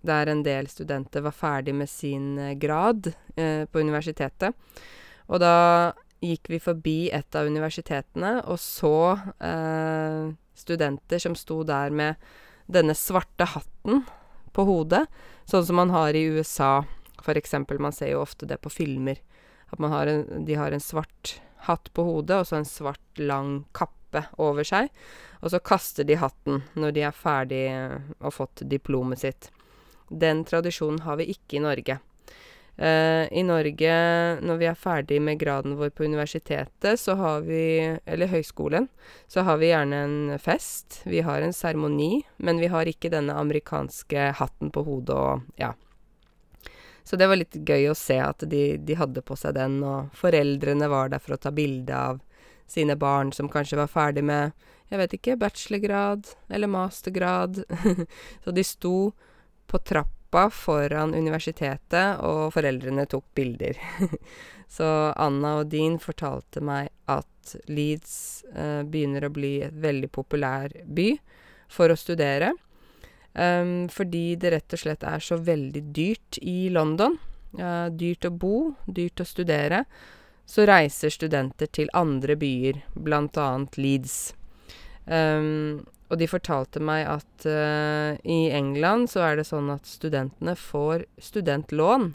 der 0.03 0.27
en 0.33 0.43
del 0.43 0.67
studenter 0.67 1.23
var 1.23 1.35
ferdig 1.39 1.75
med 1.79 1.91
sin 1.91 2.35
grad 2.59 3.13
på 3.35 3.83
universitetet. 3.83 4.55
Og 5.31 5.39
da 5.43 5.93
gikk 6.23 6.51
vi 6.51 6.59
forbi 6.63 7.11
et 7.15 7.35
av 7.39 7.47
universitetene 7.47 8.41
og 8.47 8.59
så 8.63 9.19
studenter 10.59 11.23
som 11.23 11.35
sto 11.39 11.63
der 11.67 11.91
med 11.95 12.19
denne 12.71 12.95
svarte 12.99 13.47
hatten 13.55 14.03
på 14.55 14.67
hodet, 14.67 15.07
sånn 15.47 15.67
som 15.67 15.79
man 15.79 15.91
har 15.95 16.15
i 16.15 16.27
USA, 16.35 16.85
for 17.23 17.39
eksempel. 17.39 17.79
Man 17.83 17.95
ser 17.95 18.13
jo 18.13 18.23
ofte 18.23 18.47
det 18.47 18.59
på 18.63 18.71
filmer, 18.71 19.19
at 19.73 19.81
man 19.83 19.93
har 19.95 20.11
en 20.11 20.45
de 20.47 20.59
har 20.59 20.73
en 20.73 20.83
svart 20.83 21.41
hatt 21.67 21.93
på 21.95 22.05
hodet 22.05 22.43
og 22.43 22.47
så 22.49 22.59
en 22.59 22.69
svart, 22.69 23.01
lang 23.19 23.65
kappe 23.77 24.25
over 24.41 24.67
seg, 24.67 24.89
og 25.41 25.53
så 25.53 25.61
kaster 25.63 26.07
de 26.09 26.19
hatten 26.21 26.63
når 26.77 26.95
de 26.97 27.05
er 27.07 27.17
ferdig 27.17 27.67
og 28.21 28.33
fått 28.35 28.65
diplomet 28.69 29.23
sitt. 29.23 29.51
Den 30.09 30.43
tradisjonen 30.49 31.05
har 31.07 31.21
vi 31.21 31.31
ikke 31.33 31.59
i 31.59 31.63
Norge. 31.65 31.99
I 32.83 33.43
Norge, 33.45 33.95
når 34.41 34.59
vi 34.59 34.67
er 34.67 34.79
ferdig 34.79 35.19
med 35.23 35.39
graden 35.41 35.77
vår 35.77 35.93
på 35.93 36.07
universitetet, 36.09 37.01
så 37.01 37.15
har 37.21 37.45
vi 37.45 37.63
eller 38.09 38.33
høyskolen, 38.33 38.89
så 39.29 39.45
har 39.45 39.61
vi 39.61 39.69
gjerne 39.71 39.99
en 40.07 40.39
fest, 40.41 41.03
vi 41.05 41.21
har 41.21 41.45
en 41.45 41.53
seremoni, 41.53 42.25
men 42.37 42.61
vi 42.61 42.73
har 42.73 42.89
ikke 42.89 43.13
denne 43.13 43.37
amerikanske 43.37 44.33
hatten 44.41 44.73
på 44.73 44.85
hodet 44.89 45.17
og 45.17 45.61
ja. 45.61 45.75
Så 47.05 47.19
det 47.19 47.27
var 47.29 47.39
litt 47.41 47.57
gøy 47.57 47.89
å 47.91 47.99
se 47.99 48.19
at 48.23 48.45
de 48.49 48.77
de 48.79 48.97
hadde 48.99 49.25
på 49.27 49.37
seg 49.39 49.57
den, 49.59 49.81
og 49.83 50.13
foreldrene 50.17 50.89
var 50.91 51.11
der 51.13 51.23
for 51.23 51.37
å 51.37 51.41
ta 51.43 51.51
bilde 51.55 51.97
av 51.97 52.21
sine 52.71 52.97
barn 52.97 53.33
som 53.33 53.51
kanskje 53.53 53.81
var 53.81 53.91
ferdig 53.91 54.25
med, 54.25 54.53
jeg 54.93 55.01
vet 55.01 55.15
ikke, 55.17 55.39
bachelorgrad 55.41 56.31
eller 56.53 56.71
mastergrad, 56.71 57.63
så 58.45 58.55
de 58.55 58.65
sto 58.65 58.97
på 59.67 59.81
trappa 59.89 60.47
foran 60.53 61.15
universitetet, 61.15 62.21
og 62.25 62.53
foreldrene 62.55 63.07
tok 63.09 63.27
bilder. 63.37 63.79
Så 64.73 64.87
Anna 65.21 65.59
og 65.61 65.67
Dean 65.69 65.99
fortalte 66.01 66.63
meg 66.65 66.87
at 67.13 67.51
Leeds 67.69 68.15
begynner 68.89 69.27
å 69.27 69.33
bli 69.35 69.59
et 69.67 69.75
veldig 69.77 70.09
populær 70.15 70.73
by 70.89 71.11
for 71.69 71.93
å 71.93 71.97
studere, 72.01 72.55
fordi 73.33 74.37
det 74.37 74.51
rett 74.53 74.75
og 74.77 74.81
slett 74.83 75.05
er 75.09 75.23
så 75.25 75.39
veldig 75.41 75.83
dyrt 75.97 76.39
i 76.43 76.69
London. 76.73 77.19
Dyrt 77.53 78.25
å 78.29 78.31
bo, 78.33 78.75
dyrt 78.87 79.21
å 79.21 79.29
studere, 79.29 79.85
så 80.49 80.67
reiser 80.69 81.13
studenter 81.13 81.69
til 81.73 81.89
andre 81.97 82.37
byer, 82.37 82.83
blant 82.93 83.37
annet 83.41 83.77
Leeds. 83.81 84.35
Og 85.07 86.19
de 86.21 86.29
fortalte 86.29 86.81
meg 86.85 87.07
at 87.09 87.47
i 88.25 88.41
England 88.53 89.09
så 89.13 89.25
er 89.25 89.41
det 89.41 89.47
sånn 89.49 89.71
at 89.73 89.89
studentene 89.89 90.53
får 90.59 91.07
studentlån, 91.21 92.11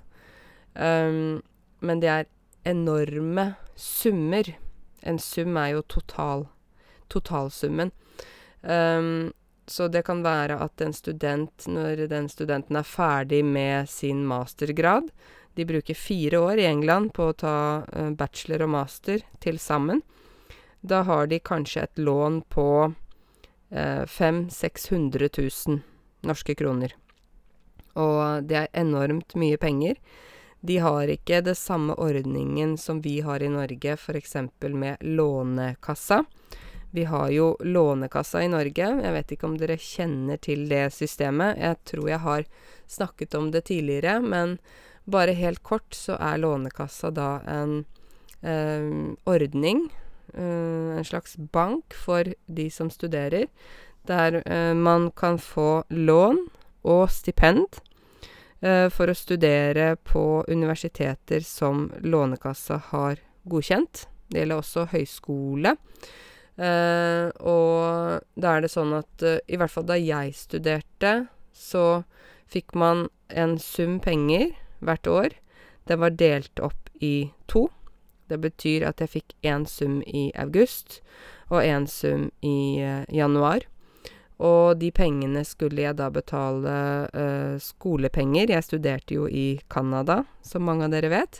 men 0.78 2.04
det 2.04 2.12
er 2.14 2.30
enorme 2.68 3.56
summer. 3.74 4.54
En 5.02 5.18
sum 5.22 5.58
er 5.58 5.74
jo 5.78 5.82
total 5.88 6.46
totalsummen. 7.10 7.92
Så 9.68 9.90
det 9.92 10.06
kan 10.08 10.24
være 10.24 10.56
at 10.64 10.82
en 10.82 10.94
student, 10.96 11.68
når 11.68 12.08
den 12.08 12.30
studenten 12.32 12.80
er 12.80 12.88
ferdig 12.88 13.44
med 13.46 13.90
sin 13.92 14.24
mastergrad 14.28 15.10
De 15.58 15.66
bruker 15.66 15.98
fire 15.98 16.40
år 16.40 16.62
i 16.62 16.68
England 16.70 17.12
på 17.18 17.32
å 17.32 17.36
ta 17.36 17.84
bachelor 18.16 18.64
og 18.68 18.70
master 18.76 19.24
til 19.42 19.58
sammen. 19.60 20.04
Da 20.82 21.02
har 21.04 21.28
de 21.28 21.40
kanskje 21.40 21.84
et 21.84 21.98
lån 21.98 22.44
på 22.54 22.94
fem 24.08 24.44
seks 24.54 24.92
hundre 24.94 25.28
tusen 25.34 25.82
norske 26.22 26.54
kroner, 26.56 26.94
og 27.98 28.46
det 28.48 28.60
er 28.62 28.70
enormt 28.78 29.34
mye 29.36 29.58
penger. 29.58 29.98
De 30.62 30.78
har 30.82 31.10
ikke 31.10 31.42
det 31.46 31.58
samme 31.58 31.94
ordningen 32.02 32.78
som 32.78 33.02
vi 33.02 33.20
har 33.22 33.44
i 33.44 33.50
Norge, 33.50 33.98
eksempel 34.18 34.74
med 34.74 35.02
Lånekassa. 35.02 36.24
Vi 36.98 37.04
har 37.06 37.30
jo 37.30 37.51
Lånekassa 37.62 38.42
i 38.42 38.50
Norge, 38.50 38.88
jeg 39.04 39.13
vet 39.13 39.32
ikke 39.36 39.46
om 39.46 39.58
dere 39.62 39.75
kjenner 39.77 40.39
til 40.42 40.63
det 40.66 40.88
systemet, 40.96 41.60
jeg 41.62 41.77
tror 41.86 42.08
jeg 42.10 42.24
har 42.24 42.48
snakket 42.89 43.38
om 43.38 43.51
det 43.54 43.68
tidligere, 43.70 44.16
men 44.25 44.56
bare 45.06 45.36
helt 45.38 45.62
kort 45.62 45.94
så 45.94 46.16
er 46.18 46.42
Lånekassa 46.42 47.12
da 47.13 47.30
en 47.54 47.84
ordning 49.30 49.86
en 50.34 51.06
slags 51.06 51.38
bank 51.38 51.94
for 51.94 52.34
de 52.46 52.66
som 52.74 52.89
studerer, 52.89 53.46
der 54.10 54.42
man 54.74 55.12
kan 55.12 55.38
få 55.38 55.84
lån 55.89 56.48
og 56.82 57.10
stipend 57.13 57.77
for 58.62 59.06
å 59.06 59.18
studere 59.22 59.96
på 60.01 60.46
universiteter 60.50 61.46
som 61.46 61.92
Lånekassa 62.01 62.82
har 62.89 63.22
godkjent. 63.46 64.08
Det 64.27 64.42
gjelder 64.42 64.66
også 64.66 64.89
høyskole. 64.92 65.77
Og 66.58 68.22
da 68.34 68.54
er 68.56 68.62
det 68.66 68.72
sånn 68.74 68.94
at 68.98 69.24
i 69.46 69.58
hvert 69.58 69.74
fall 69.74 69.86
da 69.86 69.98
jeg 70.02 70.34
studerte, 70.38 71.28
så 71.54 72.04
fikk 72.50 72.74
man 72.74 73.08
en 73.30 73.58
sum 73.62 74.00
penger 74.02 74.56
hvert 74.80 75.08
år. 75.08 75.30
Den 75.88 76.02
var 76.02 76.18
delt 76.18 76.60
opp 76.60 76.90
i 77.00 77.32
to. 77.48 77.68
Det 78.28 78.40
betyr 78.44 78.84
at 78.90 79.00
jeg 79.00 79.14
fikk 79.14 79.34
én 79.48 79.64
sum 79.70 80.02
i 80.04 80.32
august 80.36 81.02
og 81.48 81.62
én 81.64 81.86
sum 81.88 82.28
i 82.44 82.84
januar, 83.16 83.64
og 84.38 84.78
de 84.82 84.92
pengene 84.92 85.46
skulle 85.48 85.86
jeg 85.86 85.96
da 85.96 86.10
betale 86.12 87.08
skolepenger. 87.64 88.52
Jeg 88.52 88.66
studerte 88.68 89.16
jo 89.16 89.30
i 89.32 89.62
Canada, 89.72 90.26
som 90.44 90.68
mange 90.68 90.84
av 90.90 90.92
dere 90.92 91.10
vet, 91.14 91.40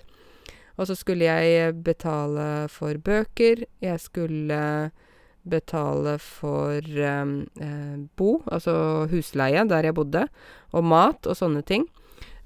og 0.78 0.88
så 0.88 0.96
skulle 0.96 1.28
jeg 1.28 1.76
betale 1.84 2.70
for 2.72 2.96
bøker, 3.04 3.66
jeg 3.84 4.00
skulle 4.00 4.62
betale 5.50 6.18
for 6.22 6.82
bo, 8.18 8.32
altså 8.46 9.08
husleie 9.12 9.64
der 9.70 9.90
jeg 9.90 9.96
bodde, 9.98 10.26
og 10.76 10.84
mat 10.86 11.28
og 11.28 11.38
sånne 11.40 11.64
ting, 11.68 11.88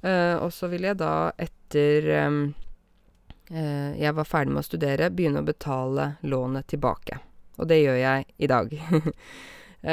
og 0.03 0.49
så 0.53 0.69
ville 0.71 0.91
jeg 0.91 0.99
da 1.01 1.31
etter 1.41 2.07
jeg 3.51 4.15
var 4.15 4.27
ferdig 4.29 4.53
med 4.53 4.61
å 4.61 4.65
studere, 4.65 5.09
begynne 5.11 5.41
å 5.43 5.47
betale 5.47 6.13
lånet 6.23 6.69
tilbake, 6.71 7.19
og 7.59 7.67
det 7.69 7.81
gjør 7.81 7.99
jeg 7.99 8.29
i 8.37 8.49
dag. 8.49 8.77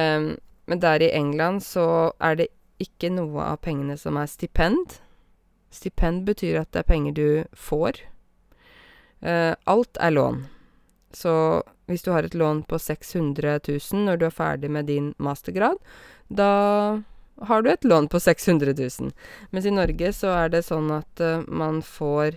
Men 0.69 0.81
der 0.85 1.03
i 1.03 1.13
England 1.17 1.65
så 1.65 2.13
er 2.21 2.39
det 2.39 2.49
ikke 2.79 3.11
noe 3.11 3.43
av 3.55 3.63
pengene 3.65 3.97
som 3.99 4.19
er 4.21 4.29
stipend. 4.31 5.01
Stipend 5.75 6.23
betyr 6.29 6.61
at 6.61 6.71
det 6.73 6.85
er 6.85 6.89
penger 6.93 7.17
du 7.17 7.29
får. 7.57 7.99
Alt 9.25 9.99
er 9.99 10.15
lån. 10.15 10.45
Så 11.17 11.33
hvis 11.89 12.05
du 12.05 12.13
har 12.13 12.27
et 12.27 12.37
lån 12.37 12.63
på 12.69 12.79
seks 12.81 13.15
hundre 13.17 13.59
tusen 13.65 14.05
når 14.07 14.21
du 14.21 14.27
er 14.29 14.35
ferdig 14.35 14.71
med 14.71 14.89
din 14.91 15.13
mastergrad, 15.19 15.81
da 16.29 17.01
har 17.49 17.63
du 17.63 17.71
et 17.73 17.87
lån 17.87 18.11
på 18.13 18.21
seks 18.21 18.49
hundre 18.51 18.75
tusen. 18.77 19.13
Mens 19.51 19.67
i 19.67 19.73
Norge 19.75 20.13
så 20.13 20.35
er 20.37 20.53
det 20.53 20.67
sånn 20.67 20.91
at 20.93 21.23
man 21.49 21.81
får 21.87 22.37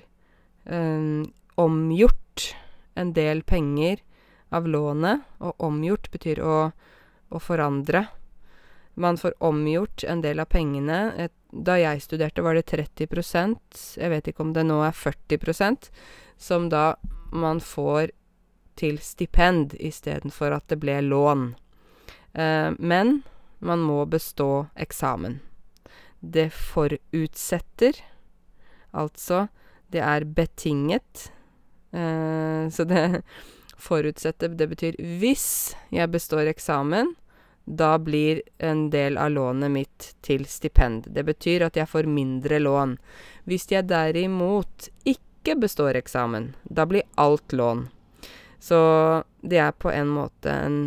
omgjort 1.60 2.46
en 2.96 3.12
del 3.18 3.42
penger 3.44 4.00
av 4.54 4.68
lånet, 4.70 5.26
og 5.42 5.64
omgjort 5.64 6.12
betyr 6.14 6.42
å 6.46 6.56
å 7.32 7.40
forandre. 7.40 8.06
Man 9.00 9.18
får 9.18 9.38
omgjort 9.44 10.04
en 10.04 10.22
del 10.24 10.42
av 10.44 10.50
pengene. 10.52 11.00
Et 11.16 11.34
da 11.52 11.78
jeg 11.80 12.04
studerte, 12.04 12.44
var 12.44 12.56
det 12.56 12.68
30% 12.72 13.82
jeg 14.00 14.12
vet 14.12 14.28
ikke 14.32 14.46
om 14.46 14.54
det 14.56 14.64
nå 14.68 14.82
er 14.86 14.96
40% 14.96 15.90
som 16.42 16.70
da 16.72 16.96
man 17.32 17.60
får 17.64 18.12
til 18.80 19.00
stipend 19.04 19.76
istedenfor 19.80 20.56
at 20.56 20.68
det 20.72 20.80
ble 20.82 21.00
lån. 21.06 21.52
Men 22.80 23.22
man 23.60 23.80
må 23.84 24.06
bestå 24.06 24.68
eksamen. 24.76 25.40
Det 26.20 26.48
forutsetter 26.54 28.00
altså 28.92 29.48
det 29.92 30.00
er 30.00 30.24
betinget, 30.24 31.32
så 32.72 32.84
det 32.88 33.22
forutsetter 33.88 34.54
det 34.56 34.68
betyr 34.72 34.96
hvis 35.20 35.76
jeg 35.92 36.12
består 36.14 36.48
eksamen, 36.52 37.16
da 37.66 37.96
blir 38.00 38.42
en 38.58 38.90
del 38.90 39.18
av 39.22 39.32
lånet 39.32 39.72
mitt 39.72 40.08
til 40.26 40.46
stipend. 40.50 41.06
Det 41.14 41.24
betyr 41.28 41.68
at 41.68 41.78
jeg 41.78 41.90
får 41.90 42.10
mindre 42.10 42.60
lån. 42.60 42.96
Hvis 43.46 43.68
jeg 43.72 43.88
derimot 43.90 44.90
ikke 45.08 45.56
består 45.62 46.00
eksamen, 46.00 46.52
da 46.64 46.88
blir 46.90 47.06
alt 47.22 47.54
lån. 47.54 47.86
Så 48.62 48.80
det 49.42 49.58
er 49.58 49.74
på 49.74 49.90
en 49.90 50.12
måte 50.14 50.54
en 50.54 50.82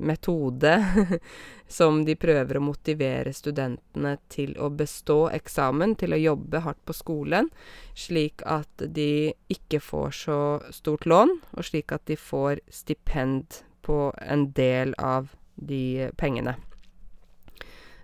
metode 0.00 0.86
som 1.66 2.04
de 2.04 2.16
prøver 2.16 2.58
å 2.58 2.64
motivere 2.64 3.32
studentene 3.34 4.16
til 4.32 4.54
å 4.60 4.68
bestå 4.70 5.26
eksamen, 5.34 5.96
til 5.98 6.14
å 6.14 6.20
jobbe 6.20 6.62
hardt 6.66 6.82
på 6.86 6.94
skolen, 6.96 7.50
slik 7.96 8.44
at 8.46 8.86
de 8.98 9.32
ikke 9.52 9.80
får 9.82 10.14
så 10.20 10.38
stort 10.74 11.06
lån, 11.08 11.36
og 11.56 11.66
slik 11.66 11.94
at 11.96 12.06
de 12.10 12.18
får 12.20 12.62
stipend 12.68 13.62
på 13.86 14.10
en 14.22 14.50
del 14.56 14.94
av 14.98 15.32
de 15.56 16.10
pengene. 16.20 16.56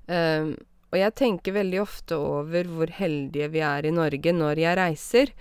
Um, 0.06 0.54
og 0.92 0.98
jeg 1.00 1.14
tenker 1.16 1.54
veldig 1.56 1.78
ofte 1.80 2.18
over 2.20 2.68
hvor 2.68 2.90
heldige 2.92 3.48
vi 3.54 3.62
er 3.64 3.86
i 3.88 3.94
Norge 3.94 4.34
når 4.36 4.60
jeg 4.60 4.76
reiser. 4.76 5.32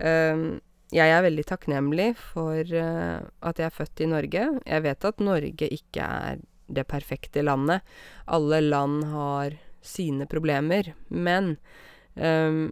Um, 0.00 0.46
jeg 0.94 1.10
er 1.10 1.24
veldig 1.24 1.44
takknemlig 1.48 2.12
for 2.18 2.60
uh, 2.62 3.26
at 3.42 3.58
jeg 3.58 3.66
er 3.66 3.74
født 3.74 4.02
i 4.04 4.10
Norge. 4.10 4.48
Jeg 4.62 4.84
vet 4.84 5.08
at 5.08 5.22
Norge 5.24 5.70
ikke 5.78 6.06
er 6.06 6.42
det 6.66 6.86
perfekte 6.90 7.42
landet. 7.42 7.82
Alle 8.26 8.60
land 8.62 9.04
har 9.10 9.56
sine 9.86 10.26
problemer. 10.30 10.92
Men 11.08 11.56
um, 12.14 12.70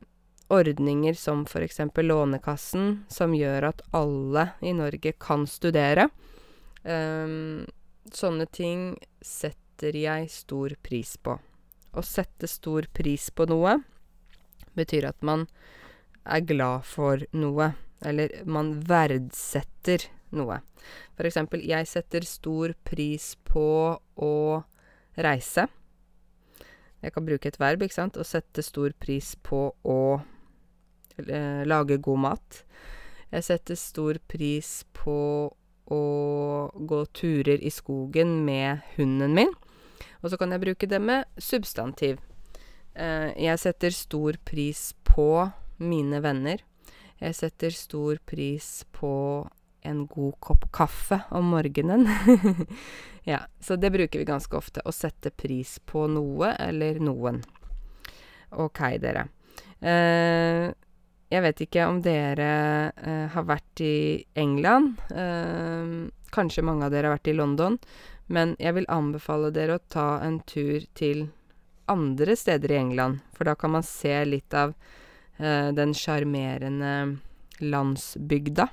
ordninger 0.48 1.14
som 1.18 1.44
for 1.46 1.64
eksempel 1.64 2.06
Lånekassen, 2.10 3.04
som 3.08 3.34
gjør 3.34 3.70
at 3.70 3.82
alle 3.96 4.48
i 4.62 4.74
Norge 4.76 5.14
kan 5.18 5.48
studere 5.50 6.10
um, 6.82 7.64
Sånne 8.12 8.44
ting 8.52 8.98
setter 9.24 9.96
jeg 9.96 10.26
stor 10.28 10.74
pris 10.84 11.14
på. 11.16 11.38
Å 11.96 12.02
sette 12.04 12.44
stor 12.50 12.84
pris 12.92 13.30
på 13.32 13.46
noe 13.48 13.78
betyr 14.76 15.06
at 15.08 15.24
man 15.24 15.46
er 16.28 16.44
glad 16.44 16.84
for 16.84 17.24
noe, 17.32 17.70
eller 18.04 18.42
man 18.46 18.74
verdsetter 18.88 20.08
noe. 20.34 20.60
For 21.16 21.28
eksempel, 21.28 21.62
jeg 21.64 21.88
setter 21.88 22.26
stor 22.26 22.74
pris 22.86 23.34
på 23.46 23.66
å 23.98 24.34
reise. 25.14 25.66
Jeg 27.04 27.12
kan 27.14 27.26
bruke 27.26 27.50
et 27.50 27.60
verb, 27.60 27.84
ikke 27.84 27.98
sant, 27.98 28.16
å 28.16 28.24
sette 28.26 28.64
stor 28.64 28.94
pris 28.96 29.34
på 29.44 29.66
å 29.84 29.98
eh, 31.20 31.62
lage 31.68 32.00
god 32.02 32.22
mat. 32.24 32.62
Jeg 33.34 33.44
setter 33.44 33.78
stor 33.78 34.20
pris 34.30 34.82
på 34.96 35.18
å 35.84 36.02
gå 36.74 37.00
turer 37.12 37.60
i 37.60 37.72
skogen 37.72 38.38
med 38.46 38.80
hunden 38.96 39.36
min. 39.36 39.52
Og 40.22 40.32
så 40.32 40.38
kan 40.40 40.54
jeg 40.54 40.62
bruke 40.62 40.88
det 40.88 41.00
med 41.02 41.28
substantiv. 41.36 42.22
Eh, 42.96 43.34
jeg 43.36 43.60
setter 43.60 43.92
stor 43.92 44.38
pris 44.48 44.92
på 45.04 45.50
mine 45.82 46.22
venner. 46.24 46.62
Jeg 47.22 47.36
setter 47.38 47.74
stor 47.74 48.18
pris 48.26 48.84
på 48.92 49.12
en 49.84 50.06
god 50.06 50.38
kopp 50.40 50.64
kaffe 50.72 51.20
om 51.30 51.52
morgenen. 51.52 52.08
ja, 53.32 53.40
så 53.60 53.76
det 53.76 53.92
bruker 53.94 54.18
vi 54.18 54.28
ganske 54.28 54.56
ofte. 54.56 54.82
Å 54.84 54.92
sette 54.92 55.30
pris 55.30 55.76
på 55.84 56.06
noe 56.08 56.54
eller 56.58 57.00
noen. 57.04 57.42
Ok, 58.54 58.80
dere. 59.02 59.26
Eh, 59.84 60.72
jeg 61.34 61.42
vet 61.42 61.62
ikke 61.66 61.86
om 61.90 62.00
dere 62.04 62.50
eh, 62.94 63.28
har 63.34 63.46
vært 63.48 63.84
i 63.84 64.24
England. 64.38 65.00
Eh, 65.12 65.94
kanskje 66.34 66.64
mange 66.66 66.86
av 66.86 66.94
dere 66.94 67.10
har 67.10 67.18
vært 67.18 67.32
i 67.32 67.36
London. 67.36 67.78
Men 68.26 68.56
jeg 68.58 68.78
vil 68.78 68.88
anbefale 68.88 69.52
dere 69.52 69.76
å 69.76 69.86
ta 69.92 70.08
en 70.24 70.40
tur 70.48 70.86
til 70.96 71.26
andre 71.90 72.36
steder 72.36 72.72
i 72.72 72.78
England, 72.80 73.20
for 73.36 73.44
da 73.44 73.52
kan 73.58 73.74
man 73.74 73.84
se 73.84 74.14
litt 74.24 74.54
av 74.56 74.72
den 75.38 75.94
sjarmerende 75.98 77.18
landsbygda. 77.58 78.68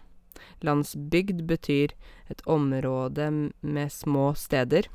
Landsbygd 0.62 1.44
betyr 1.50 1.94
et 2.30 2.41
område 2.46 3.30
med 3.62 3.91
små 3.91 4.32
steder, 4.38 4.88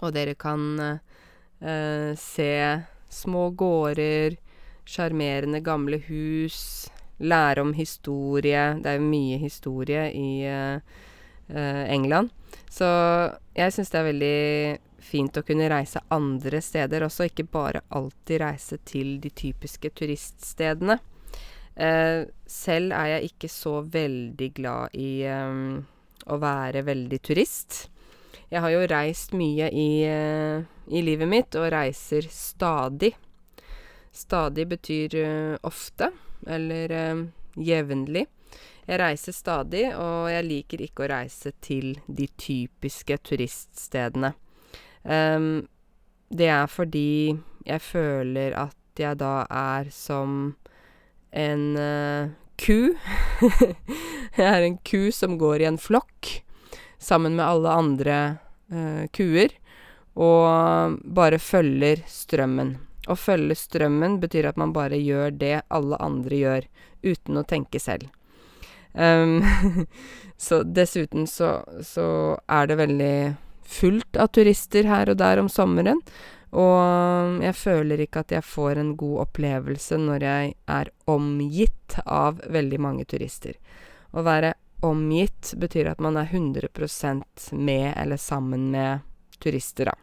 og 0.00 0.12
dere 0.16 0.34
kan 0.36 0.64
eh, 0.80 2.12
se 2.18 2.50
små 3.08 3.48
gårder, 3.56 4.36
sjarmerende 4.84 5.62
gamle 5.64 6.00
hus, 6.08 6.88
lære 7.18 7.62
om 7.62 7.72
historie. 7.74 8.64
Det 8.82 8.90
er 8.90 8.98
jo 8.98 9.08
mye 9.08 9.38
historie 9.40 10.08
i 10.12 10.30
eh, 10.44 10.80
eh 11.48 11.84
England. 11.94 12.30
Så 12.70 12.86
jeg 13.54 13.72
syns 13.72 13.90
det 13.90 14.00
er 14.00 14.10
veldig 14.10 14.78
fint 15.04 15.36
å 15.36 15.44
kunne 15.46 15.68
reise 15.70 16.02
andre 16.14 16.60
steder 16.64 17.04
også, 17.06 17.28
ikke 17.28 17.46
bare 17.52 17.84
alltid 17.94 18.40
reise 18.42 18.78
til 18.88 19.18
de 19.22 19.30
typiske 19.30 19.92
turiststedene. 19.96 20.98
Eh, 21.74 22.26
selv 22.46 22.94
er 22.94 23.16
jeg 23.16 23.32
ikke 23.32 23.50
så 23.50 23.80
veldig 23.82 24.50
glad 24.54 24.94
i 24.98 25.10
eh, 25.26 25.58
å 26.30 26.38
være 26.40 26.84
veldig 26.86 27.20
turist. 27.24 27.84
Jeg 28.52 28.62
har 28.62 28.70
jo 28.70 28.84
reist 28.86 29.32
mye 29.34 29.70
i, 29.74 29.88
eh, 30.06 30.62
i 30.94 31.02
livet 31.02 31.30
mitt, 31.30 31.56
og 31.58 31.72
reiser 31.74 32.28
stadig. 32.30 33.14
Stadig 34.14 34.68
betyr 34.70 35.14
uh, 35.26 35.56
ofte, 35.66 36.06
eller 36.46 36.92
uh, 36.94 37.22
jevnlig. 37.58 38.28
Jeg 38.86 39.00
reiser 39.00 39.34
stadig, 39.34 39.88
og 39.98 40.28
jeg 40.30 40.46
liker 40.46 40.84
ikke 40.84 41.02
å 41.02 41.08
reise 41.10 41.50
til 41.64 41.96
de 42.06 42.28
typiske 42.38 43.16
turiststedene. 43.26 44.30
Um, 45.04 45.66
det 46.32 46.48
er 46.48 46.70
fordi 46.70 47.36
jeg 47.68 47.80
føler 47.84 48.56
at 48.56 49.00
jeg 49.00 49.18
da 49.20 49.44
er 49.50 49.90
som 49.92 50.54
en 51.34 51.64
uh, 51.76 52.32
ku. 52.60 52.94
jeg 54.38 54.48
er 54.48 54.64
en 54.64 54.78
ku 54.86 55.10
som 55.12 55.36
går 55.40 55.64
i 55.64 55.68
en 55.68 55.80
flokk 55.80 56.30
sammen 56.98 57.36
med 57.36 57.44
alle 57.44 57.76
andre 57.84 58.18
uh, 58.72 59.04
kuer, 59.12 59.52
og 60.14 60.98
bare 61.04 61.40
følger 61.42 62.04
strømmen. 62.08 62.76
Å 63.10 63.16
følge 63.18 63.56
strømmen 63.58 64.20
betyr 64.22 64.48
at 64.48 64.60
man 64.60 64.72
bare 64.72 64.96
gjør 64.96 65.34
det 65.36 65.58
alle 65.74 65.98
andre 66.00 66.38
gjør, 66.38 66.68
uten 67.04 67.40
å 67.40 67.44
tenke 67.44 67.82
selv. 67.82 68.08
Um, 68.94 69.42
så 70.38 70.62
dessuten 70.62 71.26
så 71.26 71.64
så 71.82 72.06
er 72.46 72.70
det 72.70 72.78
veldig 72.78 73.16
fullt 73.64 74.16
av 74.20 74.30
turister 74.36 74.88
her 74.88 75.10
og 75.12 75.18
der 75.20 75.40
om 75.42 75.50
sommeren, 75.52 76.00
og 76.54 77.40
jeg 77.42 77.56
føler 77.58 78.04
ikke 78.04 78.22
at 78.22 78.34
jeg 78.36 78.46
får 78.46 78.78
en 78.78 78.92
god 78.98 79.24
opplevelse 79.24 79.98
når 79.98 80.26
jeg 80.26 80.52
er 80.70 80.90
omgitt 81.10 81.96
av 82.06 82.38
veldig 82.46 82.78
mange 82.78 83.06
turister. 83.10 83.56
Å 84.14 84.22
være 84.22 84.52
omgitt 84.86 85.54
betyr 85.58 85.90
at 85.90 86.02
man 86.04 86.20
er 86.20 86.30
100% 86.30 87.50
med 87.58 87.88
eller 87.96 88.20
sammen 88.20 88.68
med 88.70 89.02
turister, 89.42 89.90
da. 89.90 89.98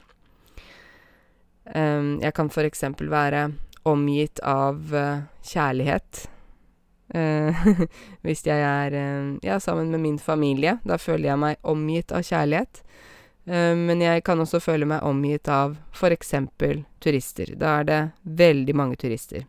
Um, 1.71 2.17
jeg 2.19 2.34
kan 2.36 2.50
eksempel 2.65 3.08
være 3.08 3.45
omgitt 3.88 4.41
av 4.43 4.91
uh, 4.91 5.24
kjærlighet. 5.45 6.26
Eh, 7.13 7.63
hvis 8.24 8.45
jeg 8.45 8.62
er, 8.63 8.93
eh, 8.95 9.38
ja, 9.43 9.60
sammen 9.60 9.91
med 9.91 10.00
min 10.00 10.19
familie. 10.19 10.78
Da 10.88 10.97
føler 10.97 11.32
jeg 11.32 11.41
meg 11.41 11.58
omgitt 11.67 12.12
av 12.15 12.24
kjærlighet. 12.24 12.84
Eh, 13.45 13.75
men 13.77 14.04
jeg 14.04 14.23
kan 14.27 14.39
også 14.41 14.62
føle 14.63 14.88
meg 14.89 15.06
omgitt 15.08 15.49
av 15.51 15.77
for 15.95 16.13
eksempel 16.13 16.84
turister. 17.04 17.54
Da 17.58 17.80
er 17.80 17.89
det 17.89 18.01
veldig 18.23 18.77
mange 18.77 18.99
turister. 19.01 19.47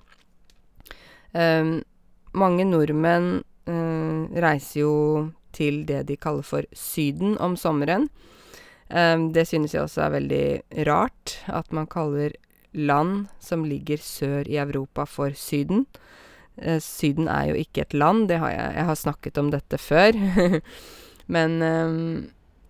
Mange 1.33 2.65
nordmenn 2.69 3.29
reiser 4.45 4.81
jo 4.83 4.97
til 5.57 5.79
det 5.89 6.03
de 6.11 6.19
kaller 6.21 6.45
for 6.45 6.67
Syden 6.77 7.39
om 7.41 7.55
sommeren. 7.57 8.11
Det 9.33 9.47
synes 9.49 9.73
jeg 9.73 9.81
også 9.81 10.03
er 10.05 10.13
veldig 10.19 10.45
rart, 10.91 11.39
at 11.49 11.73
man 11.73 11.89
kaller 11.89 12.37
land 12.73 13.29
som 13.41 13.65
ligger 13.65 14.01
sør 14.01 14.49
i 14.49 14.59
Europa, 14.61 15.05
for 15.07 15.33
Syden. 15.37 15.87
Eh, 16.57 16.81
Syden 16.81 17.29
er 17.29 17.53
jo 17.53 17.61
ikke 17.61 17.87
et 17.87 17.95
land, 17.95 18.29
det 18.29 18.39
har 18.41 18.51
jeg 18.51 18.75
jeg 18.77 18.85
har 18.85 18.95
snakket 18.95 19.39
om 19.39 19.51
dette 19.51 19.79
før. 19.79 20.13
Men 21.35 21.63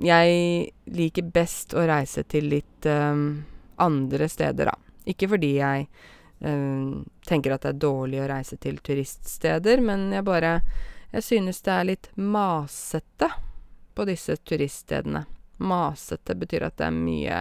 jeg 0.00 0.72
liker 0.94 1.28
best 1.35 1.74
å 1.74 1.85
reise 1.87 2.24
til 2.24 2.48
litt 2.52 2.87
ehm, 2.88 3.44
andre 3.83 4.28
steder, 4.31 4.72
da. 4.72 4.74
Ikke 5.09 5.28
fordi 5.33 5.57
jeg 5.59 5.87
ehm, 6.40 7.02
tenker 7.26 7.55
at 7.55 7.66
det 7.66 7.74
er 7.74 7.83
dårlig 7.85 8.22
å 8.22 8.28
reise 8.31 8.59
til 8.62 8.78
turiststeder, 8.81 9.83
men 9.85 10.11
jeg 10.14 10.24
bare 10.26 10.61
Jeg 11.12 11.22
synes 11.22 11.61
det 11.61 11.72
er 11.72 11.85
litt 11.85 12.07
masete 12.16 13.26
på 13.92 14.05
disse 14.09 14.33
turiststedene. 14.48 15.26
Masete 15.61 16.33
betyr 16.35 16.64
at 16.64 16.78
det 16.78 16.87
er 16.87 16.94
mye 16.96 17.40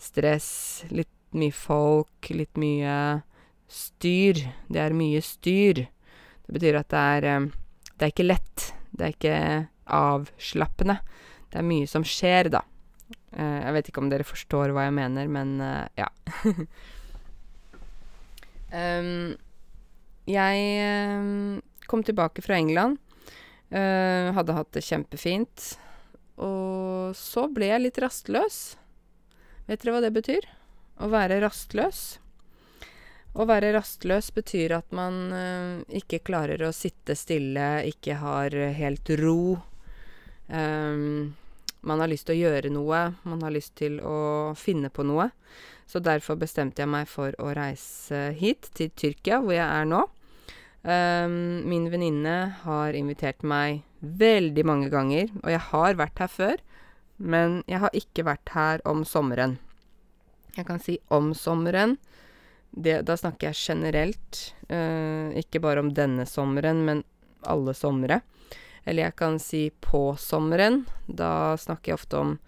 stress, 0.00 0.84
litt 0.88 1.12
mye 1.36 1.52
folk, 1.52 2.30
litt 2.30 2.56
mye 2.56 3.20
styr. 3.68 4.40
Det 4.72 4.80
er 4.80 4.96
mye 4.96 5.20
styr. 5.20 5.84
Det 6.46 6.56
betyr 6.56 6.80
at 6.80 6.88
det 6.88 7.04
er 7.18 7.28
eh, 7.34 7.50
Det 7.94 8.06
er 8.06 8.14
ikke 8.14 8.26
lett. 8.32 8.72
Det 8.90 9.04
er 9.04 9.12
ikke 9.12 9.38
avslappende. 9.84 10.98
Det 11.54 11.60
er 11.60 11.66
mye 11.68 11.86
som 11.86 12.02
skjer, 12.02 12.48
da. 12.50 12.64
Eh, 13.30 13.58
jeg 13.62 13.74
vet 13.76 13.88
ikke 13.90 14.02
om 14.02 14.08
dere 14.10 14.26
forstår 14.26 14.72
hva 14.74 14.88
jeg 14.88 14.94
mener, 14.96 15.28
men 15.30 15.52
eh, 15.62 15.86
ja. 16.00 16.08
um, 18.74 19.36
jeg 20.26 21.60
kom 21.86 22.02
tilbake 22.02 22.42
fra 22.42 22.58
England. 22.58 22.98
hadde 23.70 24.56
hatt 24.56 24.72
det 24.72 24.82
kjempefint. 24.82 25.76
og 26.42 27.14
så 27.14 27.46
ble 27.52 27.68
jeg 27.68 27.84
litt 27.84 28.00
rastløs. 28.02 28.58
Vet 29.68 29.82
dere 29.82 29.94
hva 29.94 30.00
det 30.00 30.10
betyr? 30.16 30.48
Å 30.98 31.10
være 31.12 31.38
rastløs. 31.44 32.18
Å 33.34 33.46
være 33.46 33.74
rastløs 33.76 34.32
betyr 34.34 34.74
at 34.78 34.90
man 34.96 35.30
ikke 35.92 36.22
klarer 36.24 36.64
å 36.64 36.72
sitte 36.72 37.14
stille, 37.18 37.84
ikke 37.84 38.16
har 38.24 38.56
helt 38.80 39.10
ro. 39.20 39.68
Man 41.84 42.00
har 42.00 42.10
lyst 42.10 42.26
til 42.28 42.34
å 42.34 42.42
gjøre 42.48 42.72
noe, 42.72 43.00
man 43.28 43.44
har 43.44 43.52
lyst 43.54 43.74
til 43.78 44.00
å 44.00 44.52
finne 44.58 44.90
på 44.90 45.04
noe. 45.06 45.30
Så 45.86 46.00
derfor 46.00 46.38
bestemte 46.40 46.80
jeg 46.82 46.88
meg 46.88 47.08
for 47.10 47.36
å 47.38 47.52
reise 47.56 48.30
hit, 48.38 48.70
til 48.72 48.88
Tyrkia, 48.96 49.42
hvor 49.44 49.52
jeg 49.52 49.66
er 49.68 49.88
nå. 49.88 50.04
min 50.84 51.88
venninne 51.88 52.56
har 52.64 52.92
invitert 52.92 53.42
meg 53.42 53.84
veldig 54.00 54.64
mange 54.68 54.90
ganger, 54.92 55.30
og 55.42 55.48
jeg 55.48 55.60
har 55.70 55.94
vært 55.96 56.18
her 56.20 56.28
før, 56.28 56.56
men 57.16 57.62
jeg 57.70 57.80
har 57.80 57.94
ikke 57.96 58.26
vært 58.26 58.52
her 58.52 58.82
om 58.84 59.04
sommeren. 59.04 59.58
Jeg 60.56 60.66
kan 60.68 60.78
si 60.82 60.98
om 61.08 61.32
sommeren. 61.34 61.96
Det 62.74 63.00
da 63.06 63.16
snakker 63.16 63.52
jeg 63.52 63.60
generelt, 63.70 64.40
ikke 64.68 65.62
bare 65.62 65.80
om 65.80 65.92
denne 65.94 66.26
sommeren, 66.26 66.84
men 66.84 67.04
alle 67.46 67.74
somre. 67.74 68.20
Eller 68.84 69.08
jeg 69.08 69.16
kan 69.16 69.38
si 69.40 69.70
på 69.80 70.16
sommeren. 70.20 70.82
Da 71.06 71.56
snakker 71.60 71.92
jeg 71.92 71.98
ofte 71.98 72.20
om, 72.20 72.38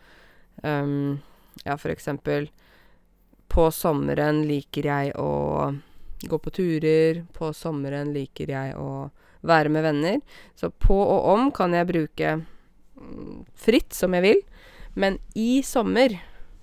ja, 1.65 1.77
for 1.77 1.93
eksempel 1.93 2.49
På 3.53 3.71
sommeren 3.71 4.43
liker 4.49 4.89
jeg 4.89 5.13
å 5.21 5.71
gå 6.29 6.39
på 6.39 6.51
turer, 6.51 7.23
på 7.33 7.53
sommeren 7.55 8.11
liker 8.13 8.51
jeg 8.51 8.75
å 8.77 9.09
være 9.47 9.71
med 9.71 9.85
venner. 9.87 10.21
Så 10.59 10.71
på 10.71 10.97
og 10.97 11.29
om 11.31 11.51
kan 11.55 11.73
jeg 11.77 11.89
bruke 11.89 12.33
fritt 13.55 13.95
som 13.95 14.17
jeg 14.17 14.25
vil, 14.25 14.43
men 14.99 15.19
i 15.39 15.63
sommer, 15.63 16.19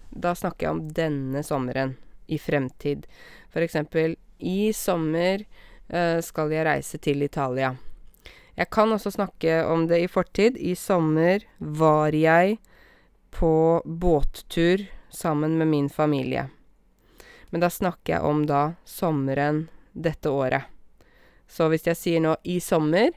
da 0.09 0.33
snakker 0.35 0.67
jeg 0.67 0.75
om 0.75 0.83
denne 0.93 1.43
sommeren, 1.45 1.95
i 2.27 2.37
fremtid. 2.41 3.07
For 3.53 3.63
eksempel, 3.63 4.17
i 4.39 4.73
sommer 4.75 5.45
skal 6.25 6.51
jeg 6.53 6.67
reise 6.67 6.99
til 7.01 7.23
Italia. 7.23 7.73
Jeg 8.55 8.69
kan 8.69 8.91
også 8.93 9.11
snakke 9.11 9.63
om 9.65 9.87
det 9.89 10.03
i 10.03 10.09
fortid. 10.11 10.57
I 10.57 10.75
sommer 10.77 11.41
var 11.57 12.13
jeg 12.13 12.59
på 13.33 13.81
båttur 13.85 14.85
sammen 15.09 15.57
med 15.57 15.67
min 15.67 15.89
familie. 15.89 16.49
Men 17.49 17.61
da 17.61 17.69
snakker 17.69 18.15
jeg 18.15 18.21
om 18.25 18.45
da 18.49 18.75
sommeren 18.85 19.67
dette 19.93 20.29
året. 20.29 20.69
Så 21.49 21.67
hvis 21.69 21.85
jeg 21.89 21.97
sier 21.97 22.21
nå 22.21 22.35
i 22.49 22.59
sommer, 22.61 23.11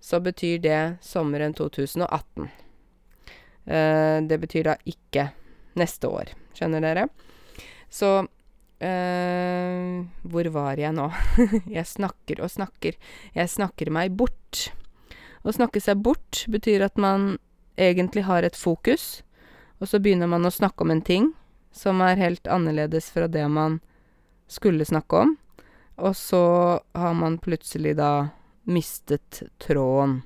så 0.00 0.20
betyr 0.22 0.58
det 0.62 0.80
sommeren 1.02 1.54
to 1.58 1.68
tusen 1.74 2.06
og 2.06 2.14
atten. 2.14 2.50
Det 3.66 4.38
betyr 4.40 4.70
da 4.70 4.76
ikke 4.86 5.28
neste 5.78 6.10
år. 6.10 6.32
Skjønner 6.54 6.82
dere? 6.82 7.08
Så 7.90 8.28
hvor 8.78 10.48
var 10.54 10.78
jeg 10.78 10.94
nå? 10.94 11.08
Jeg 11.76 11.86
snakker 11.90 12.44
og 12.44 12.52
snakker. 12.52 12.94
Jeg 13.34 13.50
snakker 13.50 13.90
meg 13.90 14.14
bort. 14.14 14.68
Å 15.42 15.54
snakke 15.54 15.82
seg 15.82 15.98
bort 16.04 16.44
betyr 16.46 16.84
at 16.86 16.98
man 17.00 17.38
egentlig 17.78 18.26
har 18.26 18.46
et 18.46 18.58
fokus, 18.58 19.22
og 19.78 19.90
så 19.90 20.00
begynner 20.02 20.30
man 20.30 20.46
å 20.46 20.54
snakke 20.54 20.84
om 20.84 20.92
en 20.94 21.02
ting 21.02 21.30
som 21.74 22.02
er 22.02 22.18
helt 22.18 22.46
annerledes 22.50 23.10
fra 23.14 23.28
det 23.30 23.46
man 23.50 23.78
skulle 24.50 24.86
snakke 24.88 25.24
om, 25.24 25.36
og 25.98 26.16
så 26.16 26.42
har 26.94 27.14
man 27.14 27.38
plutselig 27.42 27.96
da 27.98 28.30
mistet 28.68 29.42
tråden. 29.62 30.20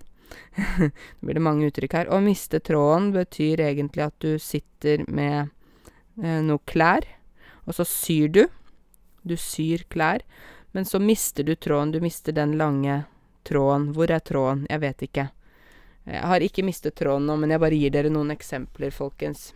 Nå 0.80 1.26
blir 1.26 1.36
det 1.36 1.44
mange 1.44 1.68
uttrykk 1.68 1.96
her. 1.96 2.12
Å 2.12 2.20
miste 2.24 2.60
tråden 2.64 3.10
betyr 3.14 3.60
egentlig 3.68 4.06
at 4.06 4.16
du 4.24 4.38
sitter 4.40 5.04
med 5.08 5.52
noe 6.16 6.60
klær, 6.68 7.06
og 7.66 7.76
så 7.76 7.84
syr 7.88 8.28
du. 8.32 8.42
Du 9.22 9.36
syr 9.38 9.84
klær, 9.92 10.24
men 10.74 10.84
så 10.88 10.98
mister 10.98 11.46
du 11.46 11.54
tråden, 11.54 11.92
du 11.94 12.00
mister 12.02 12.34
den 12.34 12.56
lange 12.58 13.04
tråden. 13.46 13.92
Hvor 13.94 14.10
er 14.10 14.18
tråden? 14.24 14.66
Jeg 14.70 14.82
vet 14.82 15.04
ikke. 15.06 15.28
Jeg 16.08 16.26
har 16.26 16.42
ikke 16.42 16.64
mistet 16.66 16.96
tråden 16.98 17.28
nå, 17.30 17.36
men 17.38 17.54
jeg 17.54 17.62
bare 17.62 17.78
gir 17.78 17.92
dere 17.94 18.10
noen 18.10 18.34
eksempler, 18.34 18.90
folkens. 18.90 19.52